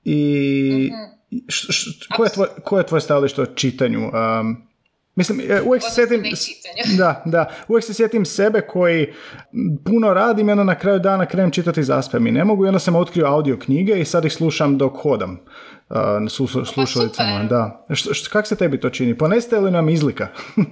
[0.04, 0.92] i
[2.16, 4.00] ko, je tvoj, ko je tvoj stajalište o čitanju?
[4.00, 4.70] Um,
[5.21, 6.23] Mislim, e, uvijek se sjetim...
[7.01, 7.49] Da, da.
[7.67, 9.13] Uvijek se sjetim sebe koji
[9.86, 12.79] puno radim i onda na kraju dana krenem čitati zaspem i ne mogu i onda
[12.79, 15.39] sam otkrio audio knjige i sad ih slušam dok hodam.
[15.89, 15.97] Uh,
[16.73, 17.86] slušalicama, da.
[18.31, 19.17] kako se tebi to čini?
[19.17, 20.27] Ponestaje li nam izlika?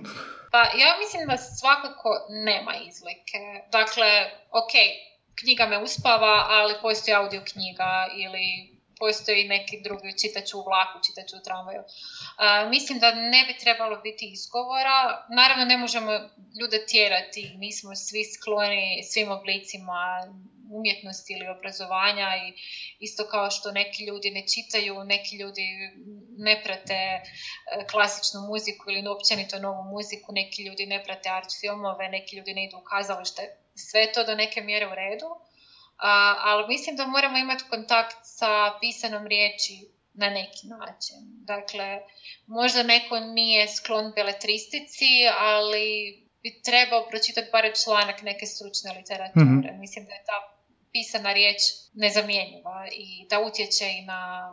[0.53, 3.39] pa ja mislim da svakako nema izlike.
[3.71, 4.09] Dakle,
[4.61, 4.73] ok,
[5.35, 11.35] knjiga me uspava, ali postoji audio knjiga ili postoji neki drugi čitaću u vlaku, čitaću
[11.37, 11.81] u tramvaju.
[12.69, 15.25] mislim da ne bi trebalo biti izgovora.
[15.29, 16.11] Naravno ne možemo
[16.59, 19.99] ljude tjerati, nismo svi skloni svim oblicima
[20.71, 22.53] umjetnosti ili obrazovanja i
[22.99, 25.65] isto kao što neki ljudi ne čitaju, neki ljudi
[26.37, 27.21] ne prate e,
[27.91, 32.65] klasičnu muziku ili općenito novu muziku, neki ljudi ne prate art filmove, neki ljudi ne
[32.65, 33.41] idu u kazalište.
[33.75, 35.27] Sve to do neke mjere u redu
[36.43, 39.73] ali mislim da moramo imati kontakt sa pisanom riječi
[40.13, 41.17] na neki način.
[41.51, 41.99] Dakle,
[42.47, 45.85] možda neko nije sklon beletristici, ali
[46.43, 49.45] bi trebao pročitati barem članak neke stručne literature.
[49.45, 50.37] mm Mislim da je ta
[50.91, 51.61] pisana riječ
[51.93, 54.51] nezamjenjiva i da utječe i na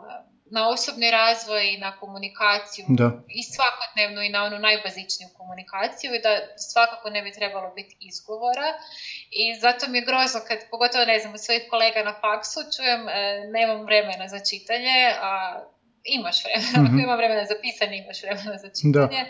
[0.51, 3.11] na osobni razvoj i na komunikaciju da.
[3.27, 6.31] i svakodnevnu i na onu najbazičniju komunikaciju i da
[6.71, 8.69] svakako ne bi trebalo biti izgovora
[9.41, 13.13] i zato mi je grozno kad pogotovo ne znam svojih kolega na faksu čujem e,
[13.55, 15.31] nemam vremena za čitanje a
[16.03, 17.09] imaš vremena, mm-hmm.
[17.09, 19.21] ako vremena za pisanje imaš vremena za čitanje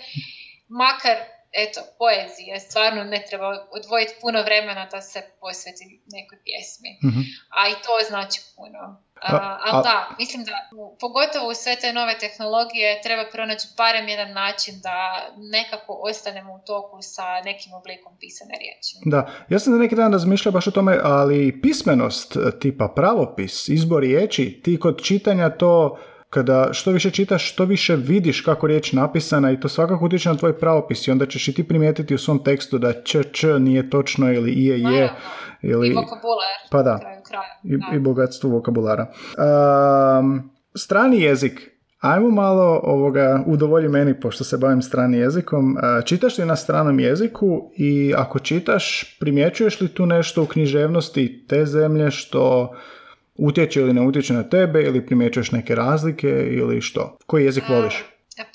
[0.81, 1.17] makar
[1.51, 6.89] eto, poezije, stvarno ne treba odvojiti puno vremena da se posveti nekoj pjesmi.
[7.03, 7.23] mm
[7.57, 9.06] A i to znači puno.
[9.21, 10.51] A, ali da, mislim da
[10.99, 14.97] pogotovo u sve te nove tehnologije treba pronaći barem jedan način da
[15.37, 18.93] nekako ostanemo u toku sa nekim oblikom pisane riječi.
[19.05, 24.01] Da, ja sam da neki dan razmišljao baš o tome, ali pismenost tipa pravopis, izbor
[24.01, 25.97] riječi, ti kod čitanja to
[26.29, 30.35] kada što više čitaš, što više vidiš kako riječ napisana i to svakako utječe na
[30.35, 33.89] tvoj pravopis i onda ćeš i ti primijetiti u svom tekstu da č, č nije
[33.89, 35.09] točno ili je, je.
[35.61, 35.87] Ili...
[35.87, 36.57] I vokabular.
[36.71, 37.16] Pa da.
[37.63, 39.07] I, I bogatstvo vokabulara.
[40.19, 41.77] Um, strani jezik.
[41.99, 45.77] Ajmo malo ovoga, udovolji meni, pošto se bavim stranim jezikom.
[46.05, 51.65] Čitaš li na stranom jeziku i ako čitaš, primjećuješ li tu nešto u književnosti te
[51.65, 52.75] zemlje što
[53.37, 57.17] utječe ili ne utječe na tebe ili primjećuješ neke razlike ili što?
[57.25, 58.03] Koji jezik voliš?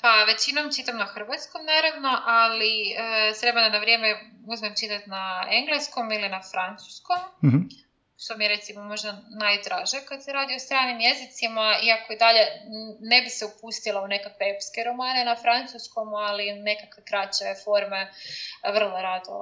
[0.01, 4.07] Pa većinom čitam na hrvatskom naravno, ali e, s vremena na vrijeme
[4.53, 7.19] uzmem čitati na engleskom ili na francuskom.
[7.43, 7.82] mm
[8.23, 12.43] što mi je recimo možda najdraže kad se radi o stranim jezicima, iako i dalje
[12.99, 18.11] ne bi se upustila u nekakve epske romane na francuskom, ali nekakve kraće forme
[18.75, 19.35] vrlo rado,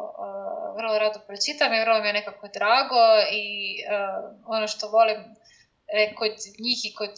[0.78, 3.46] vrlo rado pročitam i vrlo mi je nekako drago i
[4.46, 5.20] ono što volim
[5.88, 7.13] e, kod njih i kod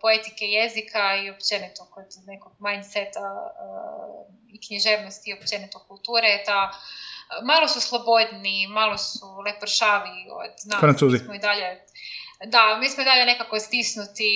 [0.00, 3.26] poetike jezika i općenito kod nekog mindseta
[4.54, 6.60] i književnosti i općenito kulture je ta
[7.42, 10.80] malo su slobodni, malo su lepršavi od nas.
[10.80, 11.18] Francuzi.
[11.18, 11.86] Smo i dalje,
[12.44, 14.30] da, mi smo i dalje nekako stisnuti.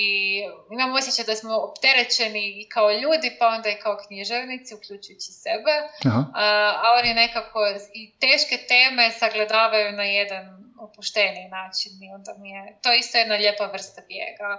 [0.70, 5.74] Imamo osjećaj da smo opterećeni i kao ljudi, pa onda i kao književnici, uključujući sebe.
[6.04, 6.24] Aha.
[6.34, 6.44] A,
[6.76, 7.58] a oni nekako
[7.94, 13.34] i teške teme sagledavaju na jedan opušteniji način i onda mi je to isto jedna
[13.34, 14.50] lijepa vrsta bijega.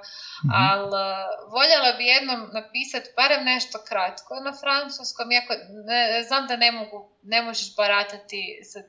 [0.45, 5.53] mm Ali uh, voljela bi jednom napisati barem nešto kratko na francuskom, iako
[5.89, 8.79] ne, znam da ne mogu, ne možeš baratati sa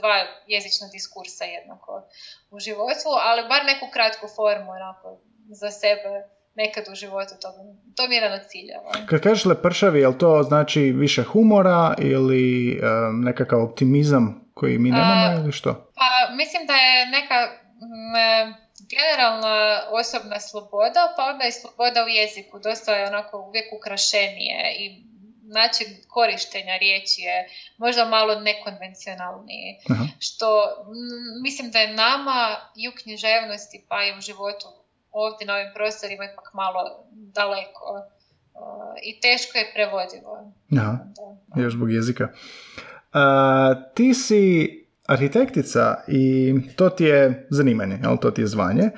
[0.00, 1.92] dva jezična diskursa jednako
[2.50, 5.08] u životu, ali bar neku kratku formu onako
[5.60, 6.12] za sebe
[6.54, 7.48] nekad u životu, to,
[7.96, 8.92] to mi je jedan od ciljeva.
[9.08, 15.40] Kad kažeš lepršavi, je to znači više humora ili um, nekakav optimizam koji mi nemamo
[15.42, 15.92] ili što?
[15.94, 17.48] Pa mislim da je neka
[18.94, 22.58] generalna osobna sloboda, pa onda i sloboda u jeziku.
[22.58, 25.12] Dosta je onako uvijek ukrašenije i
[25.42, 29.78] način korištenja riječi je možda malo nekonvencionalniji.
[30.18, 30.46] Što
[31.42, 34.66] mislim da je nama i u književnosti pa i u životu
[35.10, 38.02] ovdje na ovim prostorima ipak malo daleko
[39.02, 40.52] i teško je prevodivo.
[40.78, 40.98] Aha,
[41.56, 42.28] još zbog jezika.
[43.94, 44.68] Ti si
[45.06, 48.90] arhitektica i to ti je zanimanje, ali to ti je zvanje.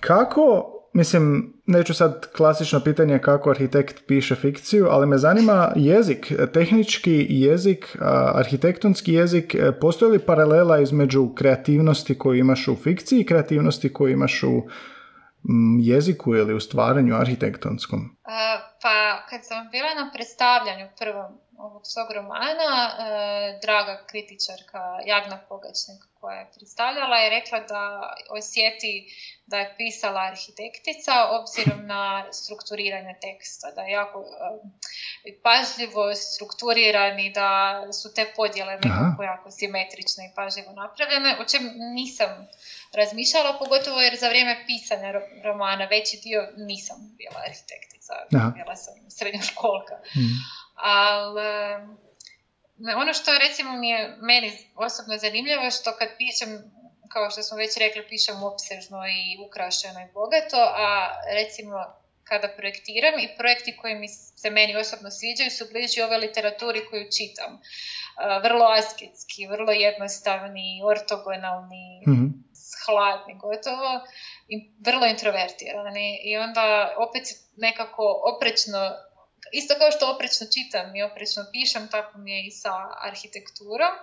[0.00, 7.26] Kako, mislim, neću sad klasično pitanje kako arhitekt piše fikciju, ali me zanima jezik, tehnički
[7.28, 7.96] jezik,
[8.34, 14.12] arhitektonski jezik, e, postoji li paralela između kreativnosti koju imaš u fikciji i kreativnosti koju
[14.12, 14.62] imaš u
[15.80, 18.16] jeziku ili u stvaranju arhitektonskom?
[18.82, 26.02] pa kad sam bila na predstavljanju prvom ovog svog romana, e, draga kritičarka Jagna Pogačnik
[26.20, 28.92] koja je predstavljala je rekla da osjeti
[29.46, 34.24] da je pisala arhitektica obzirom na strukturiranje teksta, da je jako
[35.24, 41.62] e, pažljivo strukturirani, da su te podjele nekako jako simetrične i pažljivo napravljene, o čem
[41.94, 42.48] nisam
[42.92, 45.12] razmišljala, pogotovo jer za vrijeme pisanja
[45.44, 48.50] romana veći dio nisam bila arhitektica, Aha.
[48.50, 49.94] bila sam srednjoškolka.
[50.16, 50.65] Mm.
[50.76, 51.40] Ali
[52.96, 56.50] ono što recimo mi je meni osobno zanimljivo što kad pišem
[57.08, 60.88] kao što smo već rekli, pišem opsežno i ukrašeno i bogato, a
[61.34, 61.76] recimo
[62.24, 67.04] kada projektiram i projekti koji mi se meni osobno sviđaju su bliži ove literaturi koju
[67.16, 67.60] čitam.
[68.42, 72.46] Vrlo asketski, vrlo jednostavni, ortogonalni, mm
[72.86, 73.90] hladni gotovo
[74.48, 76.20] i vrlo introvertirani.
[76.22, 77.22] I onda opet
[77.56, 78.78] nekako oprečno
[79.52, 83.94] isto kao što oprečno čitam i oprečno pišem, tako mi je i sa arhitekturom.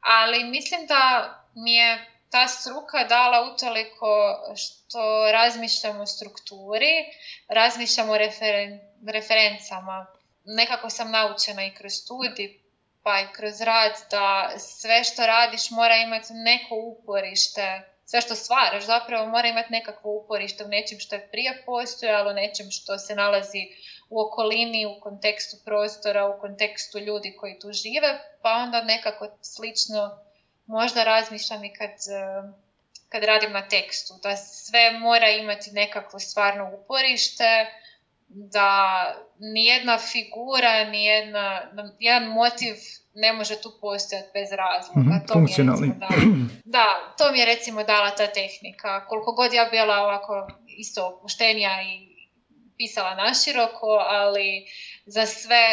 [0.00, 4.10] Ali mislim da mi je ta struka dala utoliko
[4.56, 6.94] što razmišljam o strukturi,
[7.48, 10.06] razmišljam o referen, referencama.
[10.44, 12.60] Nekako sam naučena i kroz studij,
[13.02, 18.84] pa i kroz rad da sve što radiš mora imati neko uporište sve što stvaraš
[18.84, 23.62] zapravo mora imati nekakvo uporište u nečem što je prije postojalo, nečem što se nalazi
[24.10, 30.18] u okolini, u kontekstu prostora, u kontekstu ljudi koji tu žive, pa onda nekako slično
[30.66, 32.52] možda razmišljam i kad, eh,
[33.08, 37.66] kad radim na tekstu, da sve mora imati nekakvo stvarno uporište,
[38.28, 38.70] da
[39.38, 41.62] nijedna figura, nijedna,
[41.98, 42.74] jedan motiv
[43.14, 45.00] ne može tu postojati bez razloga.
[45.00, 45.86] Mm-hmm, to funkcionalni.
[45.86, 49.06] Mi je, da, to mi je recimo dala ta tehnika.
[49.06, 52.09] Koliko god ja bila ovako isto opuštenija i
[52.80, 53.90] pisala naširoko,
[54.20, 54.66] ali
[55.06, 55.64] za sve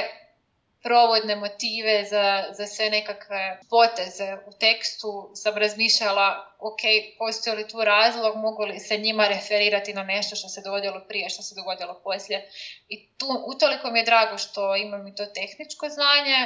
[0.84, 6.28] provodne motive, za, za sve nekakve poteze u tekstu sam razmišljala,
[6.60, 6.82] ok,
[7.18, 11.30] postoji li tu razlog, mogu li se njima referirati na nešto što se dogodilo prije,
[11.30, 12.50] što se dogodilo poslije.
[12.90, 16.40] I tu, utoliko mi je drago što imam i to tehničko znanje,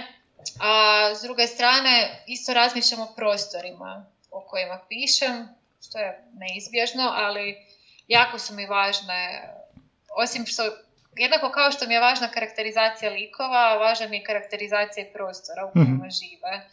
[0.62, 0.74] a
[1.16, 5.48] s druge strane isto razmišljam o prostorima o kojima pišem,
[5.88, 7.58] što je neizbježno, ali
[8.08, 9.50] jako su mi važne,
[10.18, 10.64] osim što
[11.16, 16.10] jednako kao što mi je važna karakterizacija likova, važna mi je karakterizacija prostora u kojima
[16.10, 16.70] žive.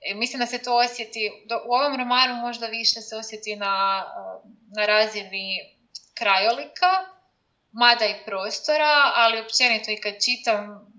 [0.00, 1.30] E, mislim da se to osjeti,
[1.66, 4.04] u ovom romanu možda više se osjeti na,
[4.76, 5.58] na razini
[6.14, 6.90] krajolika,
[7.72, 10.92] mada i prostora, ali općenito i kad čitam,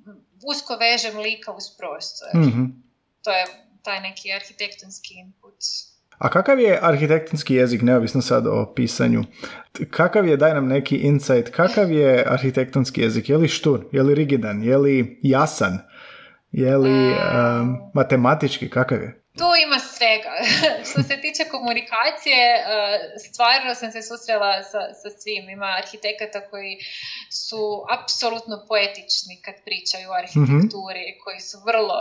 [0.45, 2.27] usko vežem lika uz prostor.
[2.35, 2.83] mm
[3.23, 3.45] To je
[3.83, 5.55] taj neki arhitektonski input.
[6.17, 9.23] A kakav je arhitektonski jezik, neovisno sad o pisanju?
[9.89, 13.29] Kakav je, daj nam neki insight, kakav je arhitektonski jezik?
[13.29, 13.85] Je li štur?
[13.91, 14.63] Je li rigidan?
[14.63, 15.79] Je li jasan?
[16.51, 18.69] Je li um, matematički?
[18.69, 19.23] Kakav je?
[19.37, 20.33] Tu ima svega.
[20.89, 22.63] Što se tiče komunikacije, uh,
[23.29, 25.49] stvarno sam se susrela sa, sa svim.
[25.49, 26.73] Ima arhitekata koji
[27.41, 27.63] su
[27.97, 31.97] apsolutno poetični kad pričaju o arhitekturi, koji su vrlo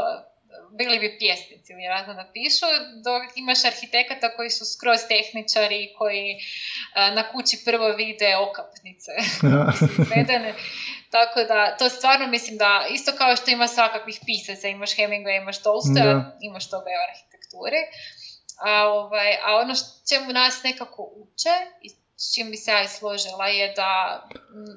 [0.78, 2.66] bili bi pjesnici vjerojatno da pišu,
[3.04, 9.12] dok imaš arhitekata koji su skroz tehničari, koji uh, na kući prvo vide okapnice.
[11.16, 15.62] Tako da, to stvarno mislim da, isto kao što ima svakakvih pisaca, imaš Hemingway, imaš
[15.62, 17.82] Tolstoja, imaš toga u arhitekturi.
[18.64, 19.74] A, ovaj, a ono
[20.08, 21.88] čemu nas nekako uče i
[22.22, 24.22] s čim bi se ja i složila je da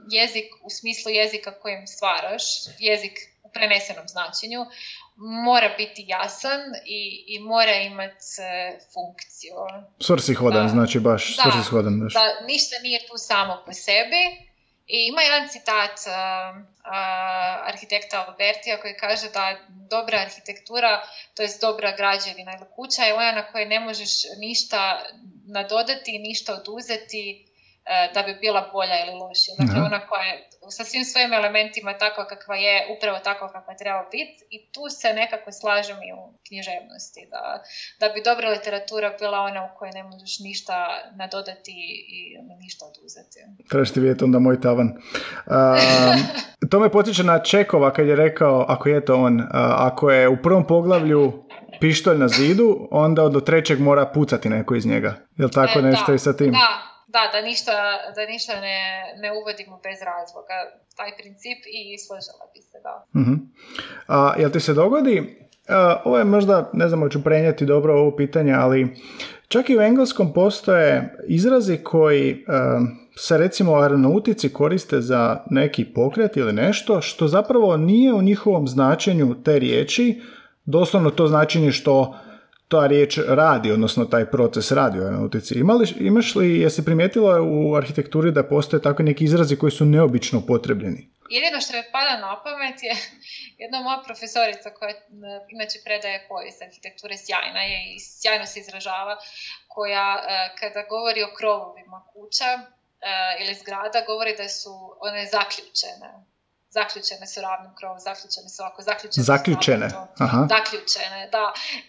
[0.10, 2.44] jezik u smislu jezika kojim stvaraš,
[2.80, 4.66] jezik u prenesenom značenju,
[5.16, 9.56] mora biti jasan i, i mora imati e, funkciju.
[10.00, 12.00] Svrsishodan, znači baš da, svrsishodan.
[12.00, 14.46] Da, ništa nije tu samo po sebi.
[14.88, 16.14] I ima jedan citat uh,
[16.58, 21.02] uh, arhitekta Albertija koji kaže da dobra arhitektura,
[21.36, 25.04] to je dobra građevina ili kuća je ona na kojoj ne možeš ništa
[25.48, 27.46] nadodati, ništa oduzeti,
[28.14, 29.54] da bi bila bolja ili lošija.
[29.60, 30.36] Dakle, ona koja je
[30.78, 35.08] sa svim svojim elementima takva kakva je, upravo takva kakva treba biti i tu se
[35.14, 37.22] nekako slažem i u književnosti.
[37.34, 37.64] Da,
[38.00, 40.76] da bi dobra literatura bila ona u kojoj ne možeš ništa
[41.16, 41.76] nadodati
[42.18, 42.20] i
[42.64, 43.40] ništa oduzeti.
[43.70, 44.88] Trebaš ti vidjeti onda moj tavan.
[46.72, 49.48] to me potiče na Čekova kad je rekao, ako je to on,
[49.88, 51.46] ako je u prvom poglavlju
[51.80, 55.16] pištolj na zidu, onda od trećeg mora pucati neko iz njega.
[55.38, 56.52] Jel tako e, nešto i sa tim?
[56.52, 57.76] Da, da, da ništa,
[58.16, 58.80] da ništa ne,
[59.22, 60.58] ne uvodimo bez razloga,
[60.98, 62.96] taj princip i složila bi se, da.
[63.20, 63.28] uh
[64.08, 65.16] A, jel ti se dogodi,
[66.04, 68.80] ovo je možda, ne znam, ću prenijeti dobro ovo pitanje, ali
[69.48, 72.46] Čak i u engleskom postoje izrazi koji
[73.16, 79.36] se recimo aeronautici koriste za neki pokret ili nešto što zapravo nije u njihovom značenju
[79.44, 80.22] te riječi,
[80.66, 82.16] doslovno to značenje što
[82.68, 85.56] ta riječ radi, odnosno taj proces radi u aeronautici.
[86.00, 91.10] imaš li, jesi primijetila u arhitekturi da postoje takvi neki izrazi koji su neobično potrebljeni?
[91.30, 92.96] Jedino što me pada na pamet je
[93.64, 94.94] jedna moja profesorica koja
[95.50, 99.18] inače predaje povijest arhitekture sjajna je i sjajno se izražava,
[99.68, 100.22] koja e,
[100.60, 102.64] kada govori o krovovima kuća e,
[103.42, 106.10] ili zgrada govori da su one zaključene
[106.78, 109.88] zaključene su ravnim krovom, zaključene su ovako, zaključene Zaključene,
[110.26, 110.42] aha.
[110.56, 111.46] Zaključene, da.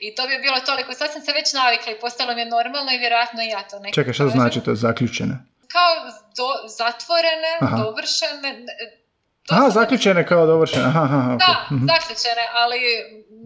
[0.07, 2.91] I to bi bilo toliko, sad sam se već navikla i postalo mi je normalno
[2.93, 5.35] i vjerojatno i ja to nekako Čekaj, što znači to zaključene?
[5.75, 5.93] Kao
[6.39, 7.77] do, zatvorene, aha.
[7.83, 8.51] dovršene,
[9.49, 10.85] Aha, zaključene kao dovršene.
[10.85, 11.39] Aha, aha, okay.
[11.39, 11.87] Da, mhm.
[11.93, 12.79] zaključene, ali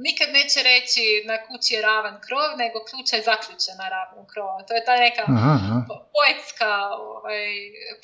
[0.06, 4.48] nikad neće reći na kući je ravan krov, nego ključa je zaključena ravan krov.
[4.66, 5.76] To je ta neka aha,
[6.16, 6.70] poetska,
[7.08, 7.48] ovaj,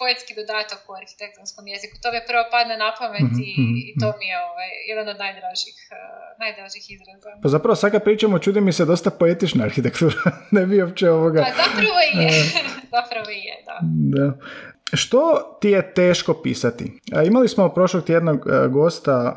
[0.01, 1.95] poetski dodatak u arhitektonskom jeziku.
[2.03, 5.07] To mi prvo padne na pamet mhm, i, mhm, i, to mi je ovaj, jedan
[5.13, 5.97] od najdražih, uh,
[6.43, 7.31] najdražih izraza.
[7.43, 10.21] Pa zapravo sad kad pričamo, čudi mi se dosta poetična arhitektura.
[10.57, 11.41] ne bi uopće ovoga...
[11.47, 12.31] Pa zapravo je,
[12.97, 13.77] zapravo je, da.
[14.15, 14.27] da.
[14.93, 17.01] Što ti je teško pisati?
[17.27, 19.37] Imali smo prošlog tjednog e, gosta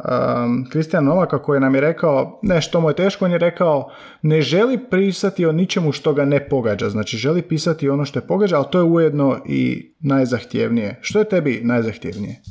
[0.71, 3.91] Kristijana Novaka koji nam je rekao, ne što mu je teško, on je rekao
[4.21, 8.27] ne želi pisati o ničemu što ga ne pogađa, znači želi pisati ono što je
[8.27, 10.99] pogađa, ali to je ujedno i najzahtjevnije.
[11.01, 12.41] Što je tebi najzahtjevnije?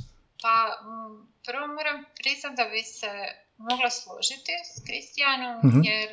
[0.42, 0.56] Pa,
[1.46, 3.12] prvo moram priznati da bi se
[3.56, 5.80] mogla složiti s Kristijanom, mhm.
[5.90, 6.08] jer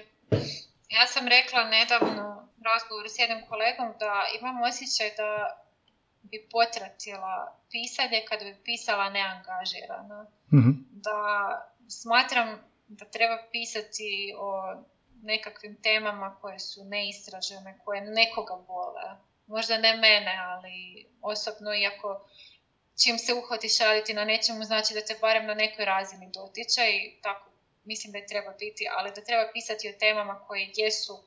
[0.97, 2.25] ja sam rekla nedavno
[2.59, 5.29] u razgovoru s jednim kolegom da imam osjećaj da
[6.32, 10.26] bi potratila pisanje kada bi pisala neangažirano.
[10.53, 11.19] mm Da
[11.89, 12.49] smatram
[12.88, 14.76] da treba pisati o
[15.21, 19.01] nekakvim temama koje su neistražene, koje nekoga bole.
[19.47, 22.28] Možda ne mene, ali osobno, iako
[23.03, 27.21] čim se uhvatiš raditi na nečemu, znači da te barem na nekoj razini dotiče i
[27.21, 27.49] tako
[27.86, 31.23] mislim da je treba biti, ali da treba pisati o temama koje jesu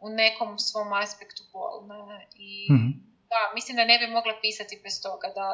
[0.00, 5.02] u nekom svom aspektu bolne i mm da, mislim da ne bi mogla pisati bez
[5.02, 5.46] toga, da,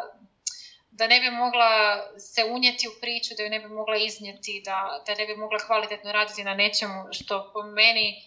[0.91, 1.70] da ne bi mogla
[2.18, 5.59] se unijeti u priču, da ju ne bi mogla iznijeti, da, da ne bi mogla
[5.59, 8.22] kvalitetno raditi na nečemu što po meni,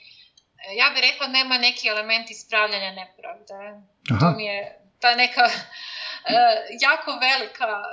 [0.75, 3.53] ja bih rekla, nema neki element ispravljanja nepravde.
[4.19, 5.51] To mi je ta neka uh,
[6.81, 7.83] jako velika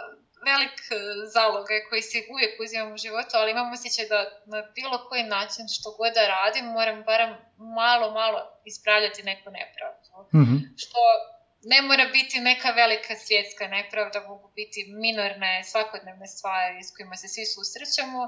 [0.51, 0.97] velik e,
[1.37, 4.21] zalog koji se uvijek uzimam u životu, ali imam osjećaj da
[4.53, 7.33] na bilo koji način što god da radim, moram barem
[7.79, 8.41] malo, malo
[8.71, 10.09] ispravljati neku nepravdu.
[10.39, 11.01] mm Što
[11.73, 17.29] ne mora biti neka velika svjetska nepravda, mogu biti minorne svakodnevne stvari s kojima se
[17.29, 18.21] svi susrećemo,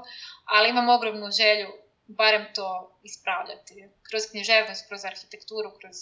[0.55, 1.69] ali imam ogromnu želju
[2.07, 3.73] barem to ispravljati
[4.09, 5.97] kroz književnost, kroz arhitekturu, kroz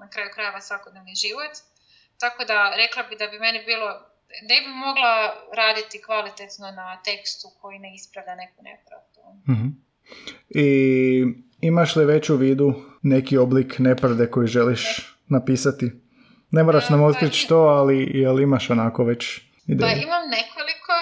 [0.00, 1.54] na kraju krajeva svakodnevni život.
[2.22, 3.88] Tako da rekla bi da bi meni bilo,
[4.50, 5.12] ne bi mogla
[5.60, 9.20] raditi kvalitetno na tekstu koji ne ispravlja neku nepravdu.
[9.48, 9.86] mm
[10.48, 10.68] I
[11.60, 14.82] imaš li već u vidu neki oblik nepravde koji želiš
[15.28, 16.05] napisati?
[16.50, 19.94] Ne moraš nam otkriti pa što, ali jel imaš onako već ideje?
[19.94, 20.92] Pa imam nekoliko,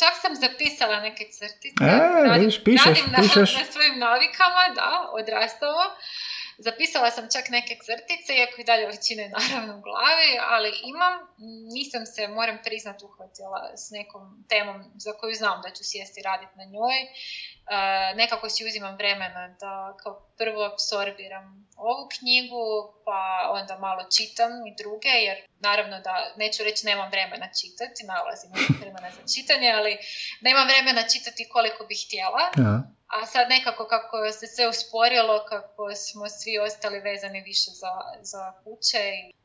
[0.00, 1.84] čak sam zapisala neke crtice.
[1.84, 3.50] E, radim, pišeš, radim na, pišeš.
[3.58, 4.90] na svojim navikama, da,
[5.20, 5.86] odrastava.
[6.58, 11.14] Zapisala sam čak neke crtice, iako i dalje većine naravno u glavi, ali imam,
[11.76, 16.54] nisam se, moram priznat, uhvatila s nekom temom za koju znam da ću sjesti raditi
[16.60, 16.98] na njoj.
[17.64, 22.66] Uh, nekako si uzimam vremena da kao prvo absorbiram ovu knjigu,
[23.04, 28.50] pa onda malo čitam i druge, jer naravno da neću reći nemam vremena čitati, nalazim
[28.80, 29.98] vremena za čitanje, ali
[30.40, 32.44] nemam vremena čitati koliko bih htjela.
[33.16, 38.52] A sad nekako kako se sve usporilo, kako smo svi ostali vezani više za, za
[38.64, 39.04] kuće,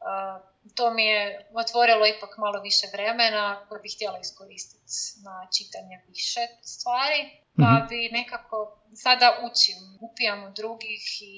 [0.10, 4.94] uh, to mi je otvorilo ipak malo više vremena koje bih htjela iskoristiti
[5.26, 7.22] na čitanje više stvari
[7.60, 7.88] pa mhm.
[7.90, 8.58] bi nekako
[8.96, 11.36] sada učim, upijam od drugih i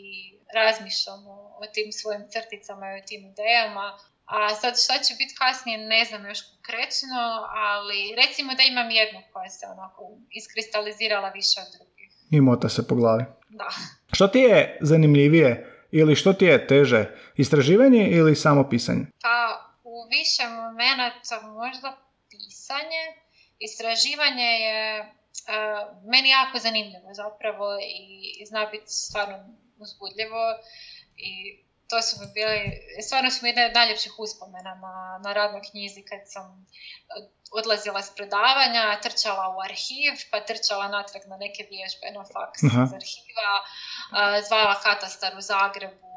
[0.53, 1.27] razmišljam
[1.61, 3.99] o tim svojim crticama i o tim idejama.
[4.25, 7.21] A sad šta će biti kasnije ne znam još konkretno,
[7.67, 11.90] ali recimo da imam jednu koja se onako iskristalizirala više od drugih.
[12.31, 13.23] I mota se po glavi.
[13.49, 13.69] Da.
[14.13, 17.05] Što ti je zanimljivije ili što ti je teže,
[17.35, 19.05] istraživanje ili samo pisanje?
[19.21, 21.97] Pa u više momenata možda
[22.29, 23.03] pisanje.
[23.59, 25.05] Istraživanje je
[26.11, 27.65] meni jako zanimljivo zapravo
[28.39, 29.37] i, zna biti stvarno
[29.77, 30.43] uzbudljivo
[31.17, 32.59] i to su mi bili,
[33.05, 36.45] stvarno su mi jedne od najljepših uspomena na, na radnoj knjizi kad sam
[37.59, 42.93] odlazila s predavanja, trčala u arhiv, pa trčala natrag na neke vježbe na faks iz
[42.99, 43.53] arhiva,
[44.47, 46.11] zvala katastar u Zagrebu,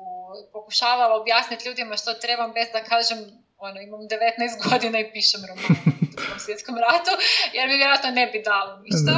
[0.53, 3.19] pokušavala objasniti ljudima što trebam bez da kažem
[3.59, 5.77] ono, imam 19 godina i pišem roman
[6.37, 7.13] u svjetskom ratu,
[7.53, 9.15] jer mi vjerojatno ne bi dalo ništa.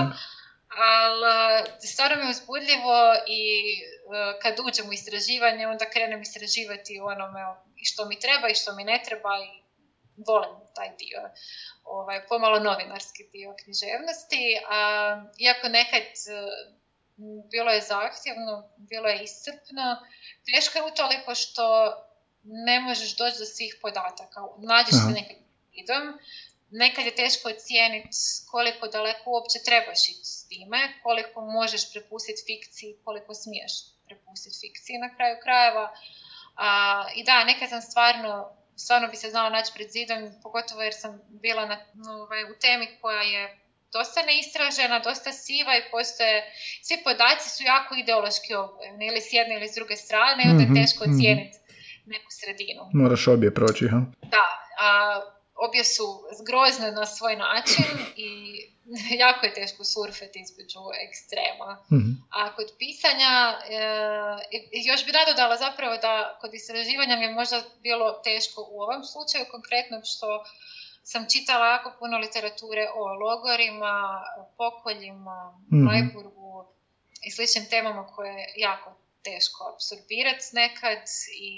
[0.91, 3.43] Ali stvarno mi je uzbudljivo i
[3.83, 3.96] e,
[4.43, 7.41] kad uđem u istraživanje, onda krenem istraživati onome
[7.83, 9.67] što mi treba i što mi ne treba i
[10.17, 11.21] volim taj dio,
[11.85, 14.61] ovaj, pomalo novinarski dio književnosti.
[14.69, 14.81] A,
[15.39, 16.07] iako nekad e,
[17.51, 19.85] bilo je zahtjevno, bilo je iscrpno,
[20.55, 21.65] teško je utoliko što
[22.45, 24.41] ne možeš doći do svih podataka.
[24.59, 25.37] Nađeš se nekad
[25.73, 26.19] idom,
[26.71, 28.19] nekad je teško ocijeniti
[28.51, 33.73] koliko daleko uopće trebaš ići s time, koliko možeš prepustiti fikciji, koliko smiješ
[34.07, 35.87] prepustiti fikciji na kraju krajeva.
[36.57, 36.69] A,
[37.15, 38.33] I da, nekad sam stvarno,
[38.77, 41.77] stvarno bi se znala naći pred zidom, pogotovo jer sam bila na,
[42.23, 43.59] ovaj, u temi koja je
[43.93, 46.37] dosta neistražena, dosta siva i postoje,
[46.83, 50.63] svi podaci su jako ideološki obojeni, ili s jedne ili s druge strane, i onda
[50.63, 51.13] je mhm, teško mhm.
[51.13, 51.59] ocijeniti
[52.07, 52.83] neku sredinu.
[52.93, 54.01] Moraš obje proći, ha?
[54.35, 54.47] Da,
[54.79, 54.89] a
[55.55, 56.07] obje su
[56.41, 57.85] zgrozne na svoj način
[58.17, 58.31] i
[59.25, 61.71] jako je teško surfeti između ekstrema.
[61.93, 67.63] mm A kod pisanja, e, još bi nadodala zapravo da kod istraživanja mi je možda
[67.83, 70.45] bilo teško u ovom slučaju konkretno što
[71.03, 74.25] sam čitala jako puno literature o logorima,
[74.57, 75.39] pokoljima,
[75.73, 76.27] mm
[77.27, 78.91] i sličnim temama koje jako
[79.23, 81.03] teško apsorbirati nekad
[81.51, 81.53] i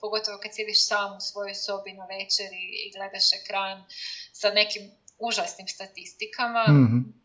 [0.00, 3.84] pogotovo kad sjediš sam u svojoj sobi na večeri i gledaš ekran
[4.32, 4.84] sa nekim
[5.18, 7.24] užasnim statistikama, mm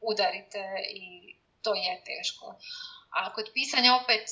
[0.00, 2.58] udarite i to je teško.
[3.10, 4.28] A kod pisanja opet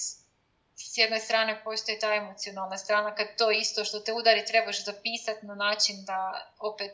[0.76, 5.46] s jedne strane postoji ta emocionalna strana kad to isto što te udari trebaš zapisati
[5.46, 6.92] na način da opet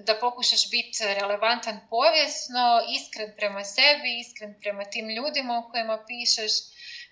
[0.00, 6.52] da pokušaš biti relevantan povijesno, iskren prema sebi, iskren prema tim ljudima o kojima pišeš.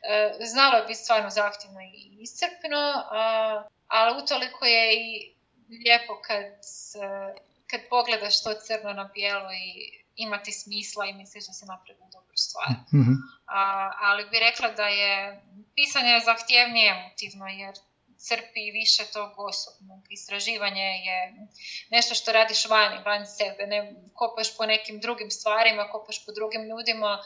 [0.03, 3.05] E, znalo je biti stvarno zahtjevno i iscrpno,
[3.87, 5.35] ali utoliko je i
[5.71, 6.53] lijepo kad,
[7.71, 12.37] kad pogledaš to crno na bijelo i imati smisla i misliš da se napravio dobru
[12.37, 12.71] stvar.
[12.93, 13.17] mm
[14.01, 15.43] ali bi rekla da je
[15.75, 17.75] pisanje zahtjevnije emotivno jer
[18.27, 20.01] crpi više tog osobnog.
[20.11, 21.19] Istraživanje je
[21.91, 26.63] nešto što radiš vani, van sebe, ne kopaš po nekim drugim stvarima, kopaš po drugim
[26.63, 27.23] ljudima.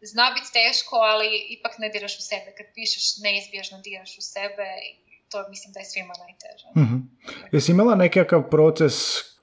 [0.00, 2.54] Zna biti teško, ali ipak ne diraš u sebe.
[2.56, 6.66] Kad pišeš, neizbježno diraš u sebe i to mislim da je svima najteže.
[6.76, 7.08] mm
[7.52, 8.94] Jesi imala nekakav proces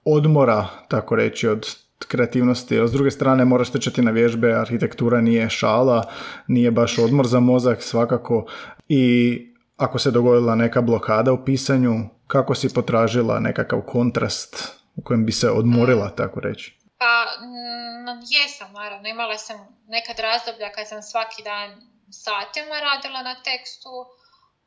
[0.05, 1.75] odmora, tako reći, od
[2.07, 6.03] kreativnosti, a s druge strane moraš trčati na vježbe, arhitektura nije šala,
[6.47, 8.45] nije baš odmor za mozak svakako
[8.87, 9.39] i
[9.77, 11.93] ako se dogodila neka blokada u pisanju,
[12.27, 16.77] kako si potražila nekakav kontrast u kojem bi se odmorila, tako reći?
[16.97, 19.07] Pa, mm, jesam, naravno.
[19.09, 19.57] Imala sam
[19.87, 21.69] nekad razdoblja kad sam svaki dan
[22.09, 23.89] satima radila na tekstu,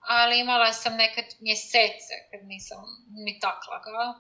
[0.01, 2.78] ali imala sam nekad mjesece kad nisam
[3.24, 4.14] ni takla ga.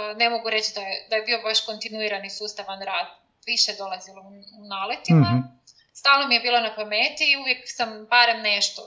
[0.00, 3.06] E, ne mogu reći da je, da je bio baš kontinuirani sustavan rad.
[3.46, 4.20] Više dolazilo
[4.60, 5.30] u naletima.
[5.30, 5.56] mm
[6.00, 8.82] Stalno mi je bilo na pameti i uvijek sam barem nešto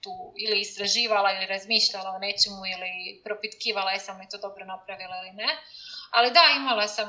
[0.00, 5.32] tu ili istraživala ili razmišljala o nečemu ili propitkivala jesam li to dobro napravila ili
[5.32, 5.48] ne.
[6.10, 7.08] Ali da, imala sam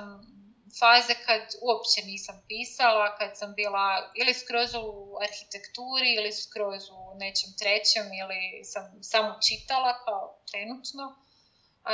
[0.80, 7.18] faze kad uopće nisam pisala, kad sam bila ili skroz u arhitekturi ili skroz u
[7.24, 11.06] nečem trećem ili sam samo čitala kao trenutno.
[11.08, 11.90] Uh,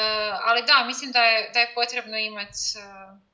[0.47, 3.30] ali da, mislim da je, da je potrebno imati uh,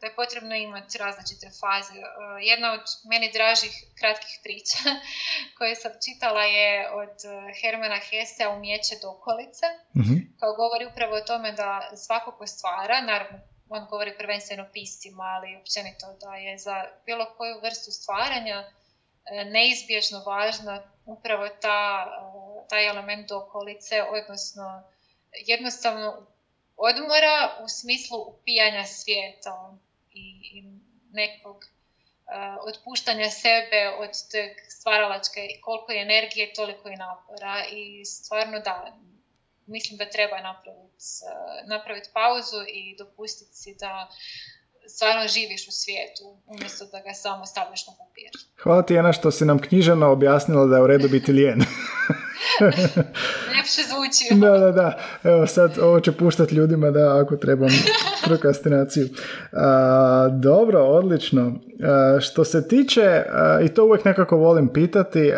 [0.00, 1.98] da je potrebno imati različite faze.
[2.00, 2.04] E,
[2.50, 4.78] jedna od meni dražih kratkih priča
[5.58, 7.28] koje sam čitala je od e,
[7.60, 13.38] Hermana Hesea Umjeće dokolice, mm koja govori upravo o tome da svako ko stvara, naravno
[13.70, 20.22] on govori prvenstveno piscima, ali općenito da je za bilo koju vrstu stvaranja e, neizbježno
[20.26, 22.06] važno upravo ta,
[22.68, 24.82] taj element dokolice, odnosno
[25.46, 26.26] jednostavno
[26.76, 29.76] odmora u smislu upijanja svijeta
[30.12, 30.62] i, i
[31.12, 38.58] nekog uh, otpuštanja sebe od te stvaralačke, koliko je energije, toliko i napora i stvarno
[38.60, 38.96] da,
[39.76, 44.08] mislim da treba napraviti uh, napravit pauzu i dopustiti si da
[44.94, 48.30] stvarno živiš u svijetu, umjesto da ga samo stavljaš na papir.
[48.62, 51.60] Hvala ti, Jana, što si nam knjiženo objasnila da je u redu biti lijen.
[53.60, 54.40] Ljepše zvuči.
[54.40, 54.98] da, da, da.
[55.24, 57.68] Evo sad, ovo će puštati ljudima da ako trebam
[58.26, 59.08] prokrastinaciju.
[60.40, 61.52] dobro, odlično.
[62.20, 63.22] što se tiče,
[63.64, 65.32] i to uvijek nekako volim pitati,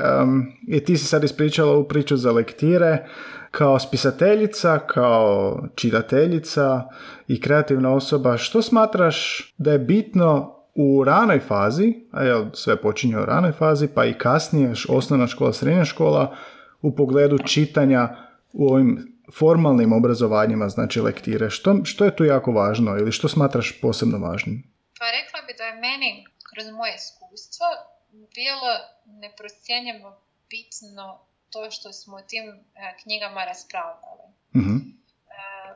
[0.68, 3.06] i ti si sad ispričala u priču za lektire,
[3.50, 6.82] kao spisateljica, kao čitateljica
[7.28, 13.24] i kreativna osoba, što smatraš da je bitno u ranoj fazi, a sve počinje u
[13.24, 16.36] ranoj fazi, pa i kasnije, osnovna škola, srednja škola,
[16.82, 18.08] u pogledu čitanja
[18.52, 21.50] u ovim formalnim obrazovanjima, znači lektire.
[21.50, 24.72] Što, što je tu jako važno ili što smatraš posebno važnim?
[24.98, 27.66] Pa rekla bi da je meni, kroz moje iskustvo,
[28.12, 28.70] bilo
[29.04, 30.20] neprocjenjivo
[30.50, 31.20] bitno
[31.50, 32.54] to što smo o tim e,
[33.02, 34.26] knjigama raspravljali.
[34.54, 34.70] E,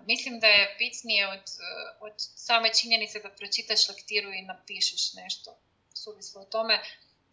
[0.07, 1.45] mislim da je bitnije od,
[2.01, 5.51] od same činjenice da pročitaš lektiru i napišeš nešto
[5.95, 6.81] suvislo o tome,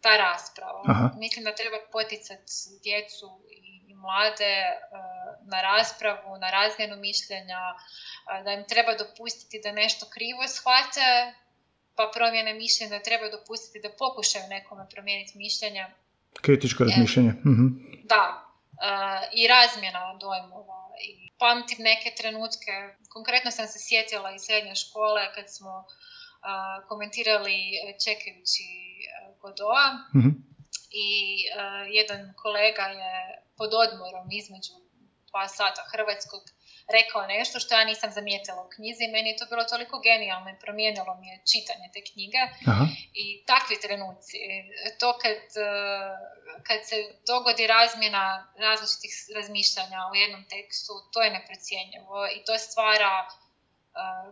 [0.04, 0.82] ta rasprava.
[0.92, 1.06] Aha.
[1.24, 2.52] Mislim da treba poticati
[2.86, 4.74] djecu i, i mlade e,
[5.52, 11.08] na raspravu, na razmjenu mišljenja, e, da im treba dopustiti da nešto krivo shvate,
[11.96, 15.84] pa promjene mišljenja, da treba dopustiti da pokušaju nekome promijeniti mišljenja.
[16.46, 17.32] Kritičko razmišljanje.
[17.50, 17.66] Mhm.
[18.12, 18.24] Da,
[18.88, 18.92] e,
[19.40, 20.80] i razmjena dojmova.
[21.08, 22.74] I pamtim neke trenutke,
[23.08, 25.72] konkretno sam se sjetila iz srednje škole kad smo
[26.88, 27.58] komentirali
[28.04, 28.68] čekajući
[29.04, 29.86] uh, Godoa
[30.16, 30.28] Mhm.
[30.90, 31.08] i
[31.58, 33.14] a, jedan kolega je
[33.58, 34.74] pod odmorom između
[35.30, 36.42] dva sata hrvatskog
[36.98, 39.12] rekao nešto što ja nisam zamijetila u knjizi.
[39.14, 42.40] Meni je to bilo toliko genijalno i promijenilo mi je čitanje te knjige.
[42.70, 42.86] Aha.
[43.22, 44.36] I takvi trenuci,
[45.00, 45.40] to kad,
[46.66, 46.96] kad se
[47.30, 48.24] dogodi razmjena
[48.66, 53.14] različitih razmišljanja u jednom tekstu, to je neprocjenjivo i to stvara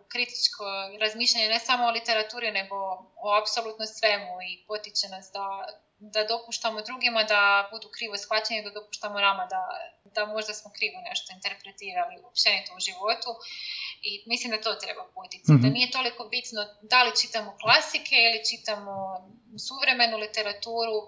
[0.08, 0.64] kritičko
[1.00, 2.76] razmišljanje ne samo o literaturi, nego
[3.26, 5.46] o apsolutno svemu i potiče nas da,
[5.98, 9.62] da dopuštamo drugima da budu krivo shvaćeni da dopuštamo nama da,
[10.04, 13.30] da možda smo krivo nešto interpretirali općenito u životu
[14.02, 15.52] i mislim da to treba poticati.
[15.62, 15.74] Da Mhm.
[15.76, 18.94] nije toliko bitno da li čitamo klasike ili čitamo
[19.68, 20.98] suvremenu literaturu,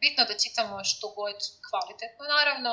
[0.00, 1.38] bitno da čitamo što god
[1.68, 2.72] kvalitetno naravno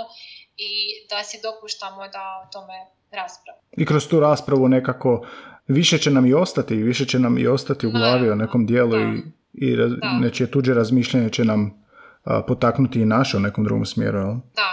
[0.57, 0.71] i
[1.09, 2.77] da si dopuštamo da o tome
[3.15, 3.61] raspravimo.
[3.71, 5.27] I kroz tu raspravu nekako
[5.67, 8.91] više će nam i ostati, više će nam i ostati u glavi o nekom dijelu
[8.91, 8.97] Da.
[8.99, 9.21] i,
[9.53, 9.91] i raz,
[10.21, 11.83] nečije tuđe razmišljanje će nam
[12.23, 14.17] a, potaknuti i naše u nekom drugom smjeru.
[14.19, 14.33] Jel?
[14.61, 14.71] Da,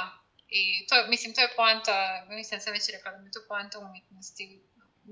[0.48, 1.94] i to je, mislim, to je poanta,
[2.38, 4.44] mislim da sam već rekla da mi je to poanta umjetnosti,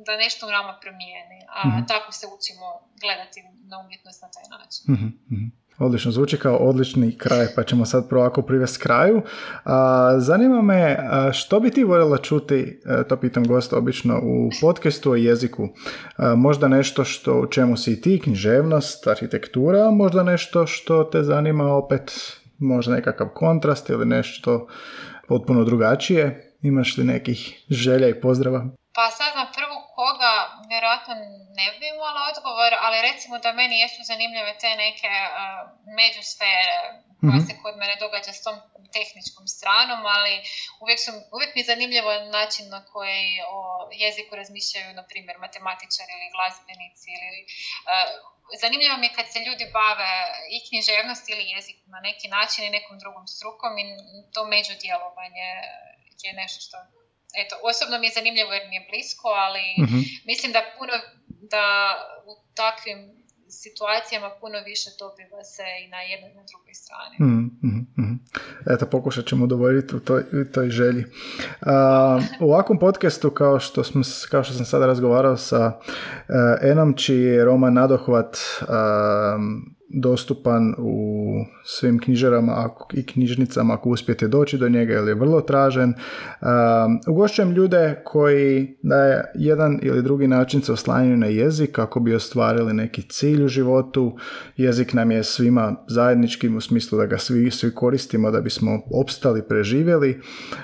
[0.07, 1.81] da nešto u nama promijeni, a Mhm.
[1.93, 2.67] tako se učimo
[3.03, 3.39] gledati
[3.71, 4.83] na umjetnost na taj način.
[4.95, 5.47] Mhm, mhm.
[5.81, 9.23] Odlično, zvuči kao odlični kraj, pa ćemo sad prvo ovako privesti kraju.
[10.19, 10.99] Zanima me,
[11.33, 15.69] što bi ti voljela čuti, e, to pitam gosta obično, u podcastu o jeziku?
[16.17, 21.75] A, možda nešto što u čemu si ti, književnost, arhitektura, možda nešto što te zanima
[21.75, 22.13] opet,
[22.59, 24.67] možda nekakav kontrast ili nešto
[25.29, 26.57] potpuno drugačije?
[26.63, 28.59] Imaš li nekih želja i pozdrava?
[28.95, 30.33] Pa sad na prvu koga,
[30.73, 31.15] vjerojatno
[31.59, 35.33] ne bi imala odgovor, ali recimo da meni jesu zanimljive te neke uh,
[35.99, 36.79] međusfere
[37.21, 37.47] koja Mhm.
[37.49, 38.57] se kod mene događa s tom
[38.97, 40.35] tehničkom stranom, ali
[40.83, 43.59] uvijek, su, uvijek mi je zanimljivo način na koji o
[44.05, 49.67] jeziku razmišljaju, na primjer, matematičari ili glazbenici ili uh, Zanimljivo mi je kad se ljudi
[49.73, 50.13] bave
[50.57, 53.85] i književnost ili jezik na neki način i nekom drugom strukom i
[54.35, 55.49] to međudjelovanje
[56.23, 56.77] je nešto što
[57.43, 60.01] eto, osobno mi je zanimljivo jer mi je blisko, ali Mhm.
[60.31, 60.93] mislim da puno,
[61.55, 61.65] da
[62.31, 63.21] u takvim
[63.53, 67.17] situacijama puno više dobiva se i na jednoj i na drugoj strani.
[67.21, 68.15] Mhm, mhm, mhm.
[68.75, 71.05] Eto, pokušat ćemo udovoljiti u toj, u toj želji.
[71.61, 76.95] A, u ovakvom podcastu, kao što, smo, kao što sam sada razgovarao sa uh, Enom,
[76.97, 81.31] čiji je roman Nadohvat um, dostupan u
[81.65, 85.95] svim knjižarama i knjižnicama ako uspijete doći do njega jer je vrlo tražen.
[85.95, 88.97] Um, ugošćujem ljude koji na
[89.35, 94.17] jedan ili drugi način se oslanjaju na jezik kako bi ostvarili neki cilj u životu.
[94.57, 99.43] Jezik nam je svima zajedničkim u smislu da ga svi, svi koristimo da bismo opstali,
[99.43, 100.21] preživjeli.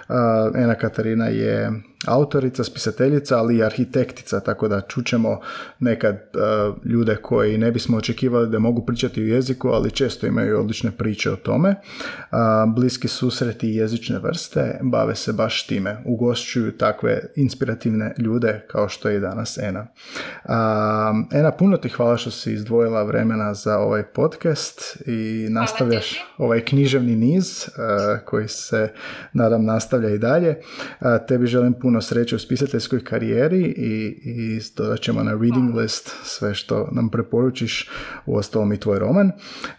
[0.08, 1.72] Uh, Ena Katarina je
[2.06, 5.40] autorica, spisateljica, ali i arhitektica, tako da čućemo
[5.80, 10.60] nekad uh, ljude koji ne bismo očekivali da mogu pričati u jeziku, ali često imaju
[10.60, 11.68] odlične priče o tome.
[11.70, 16.02] Uh, bliski susreti i jezične vrste bave se baš time.
[16.04, 19.86] Ugošćuju takve inspirativne ljude kao što je i danas Ena.
[20.44, 26.60] Um, Ena, puno ti hvala što si izdvojila vremena za ovaj podcast i nastavljaš ovaj
[26.60, 28.92] književni niz uh, koji se
[29.32, 30.60] nadam nastavlja i dalje.
[31.00, 36.14] Uh, tebi želim puno sreće u spisateljskoj karijeri i, i dodat ćemo na reading list
[36.24, 37.90] sve što nam preporučiš,
[38.26, 39.32] u ostalom i tvoj roman.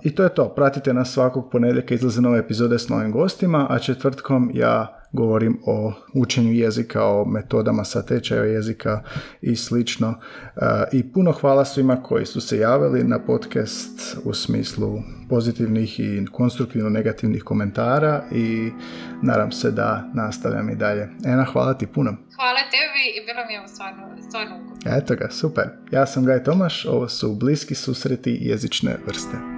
[0.03, 0.49] I to je to.
[0.49, 5.93] Pratite nas svakog ponedjeljka izlaze nove epizode s novim gostima, a četvrtkom ja govorim o
[6.13, 9.03] učenju jezika, o metodama sa tečaja jezika
[9.41, 10.13] i slično.
[10.55, 16.25] E, I puno hvala svima koji su se javili na podcast u smislu pozitivnih i
[16.31, 18.71] konstruktivno negativnih komentara i
[19.21, 21.09] nadam se da nastavljam i dalje.
[21.25, 22.15] Ena, hvala ti puno.
[22.35, 25.65] Hvala tebi i bilo mi je stvarno, stvarno Eto ga, super.
[25.91, 29.56] Ja sam Gaj Tomaš, ovo su bliski susreti jezične vrste.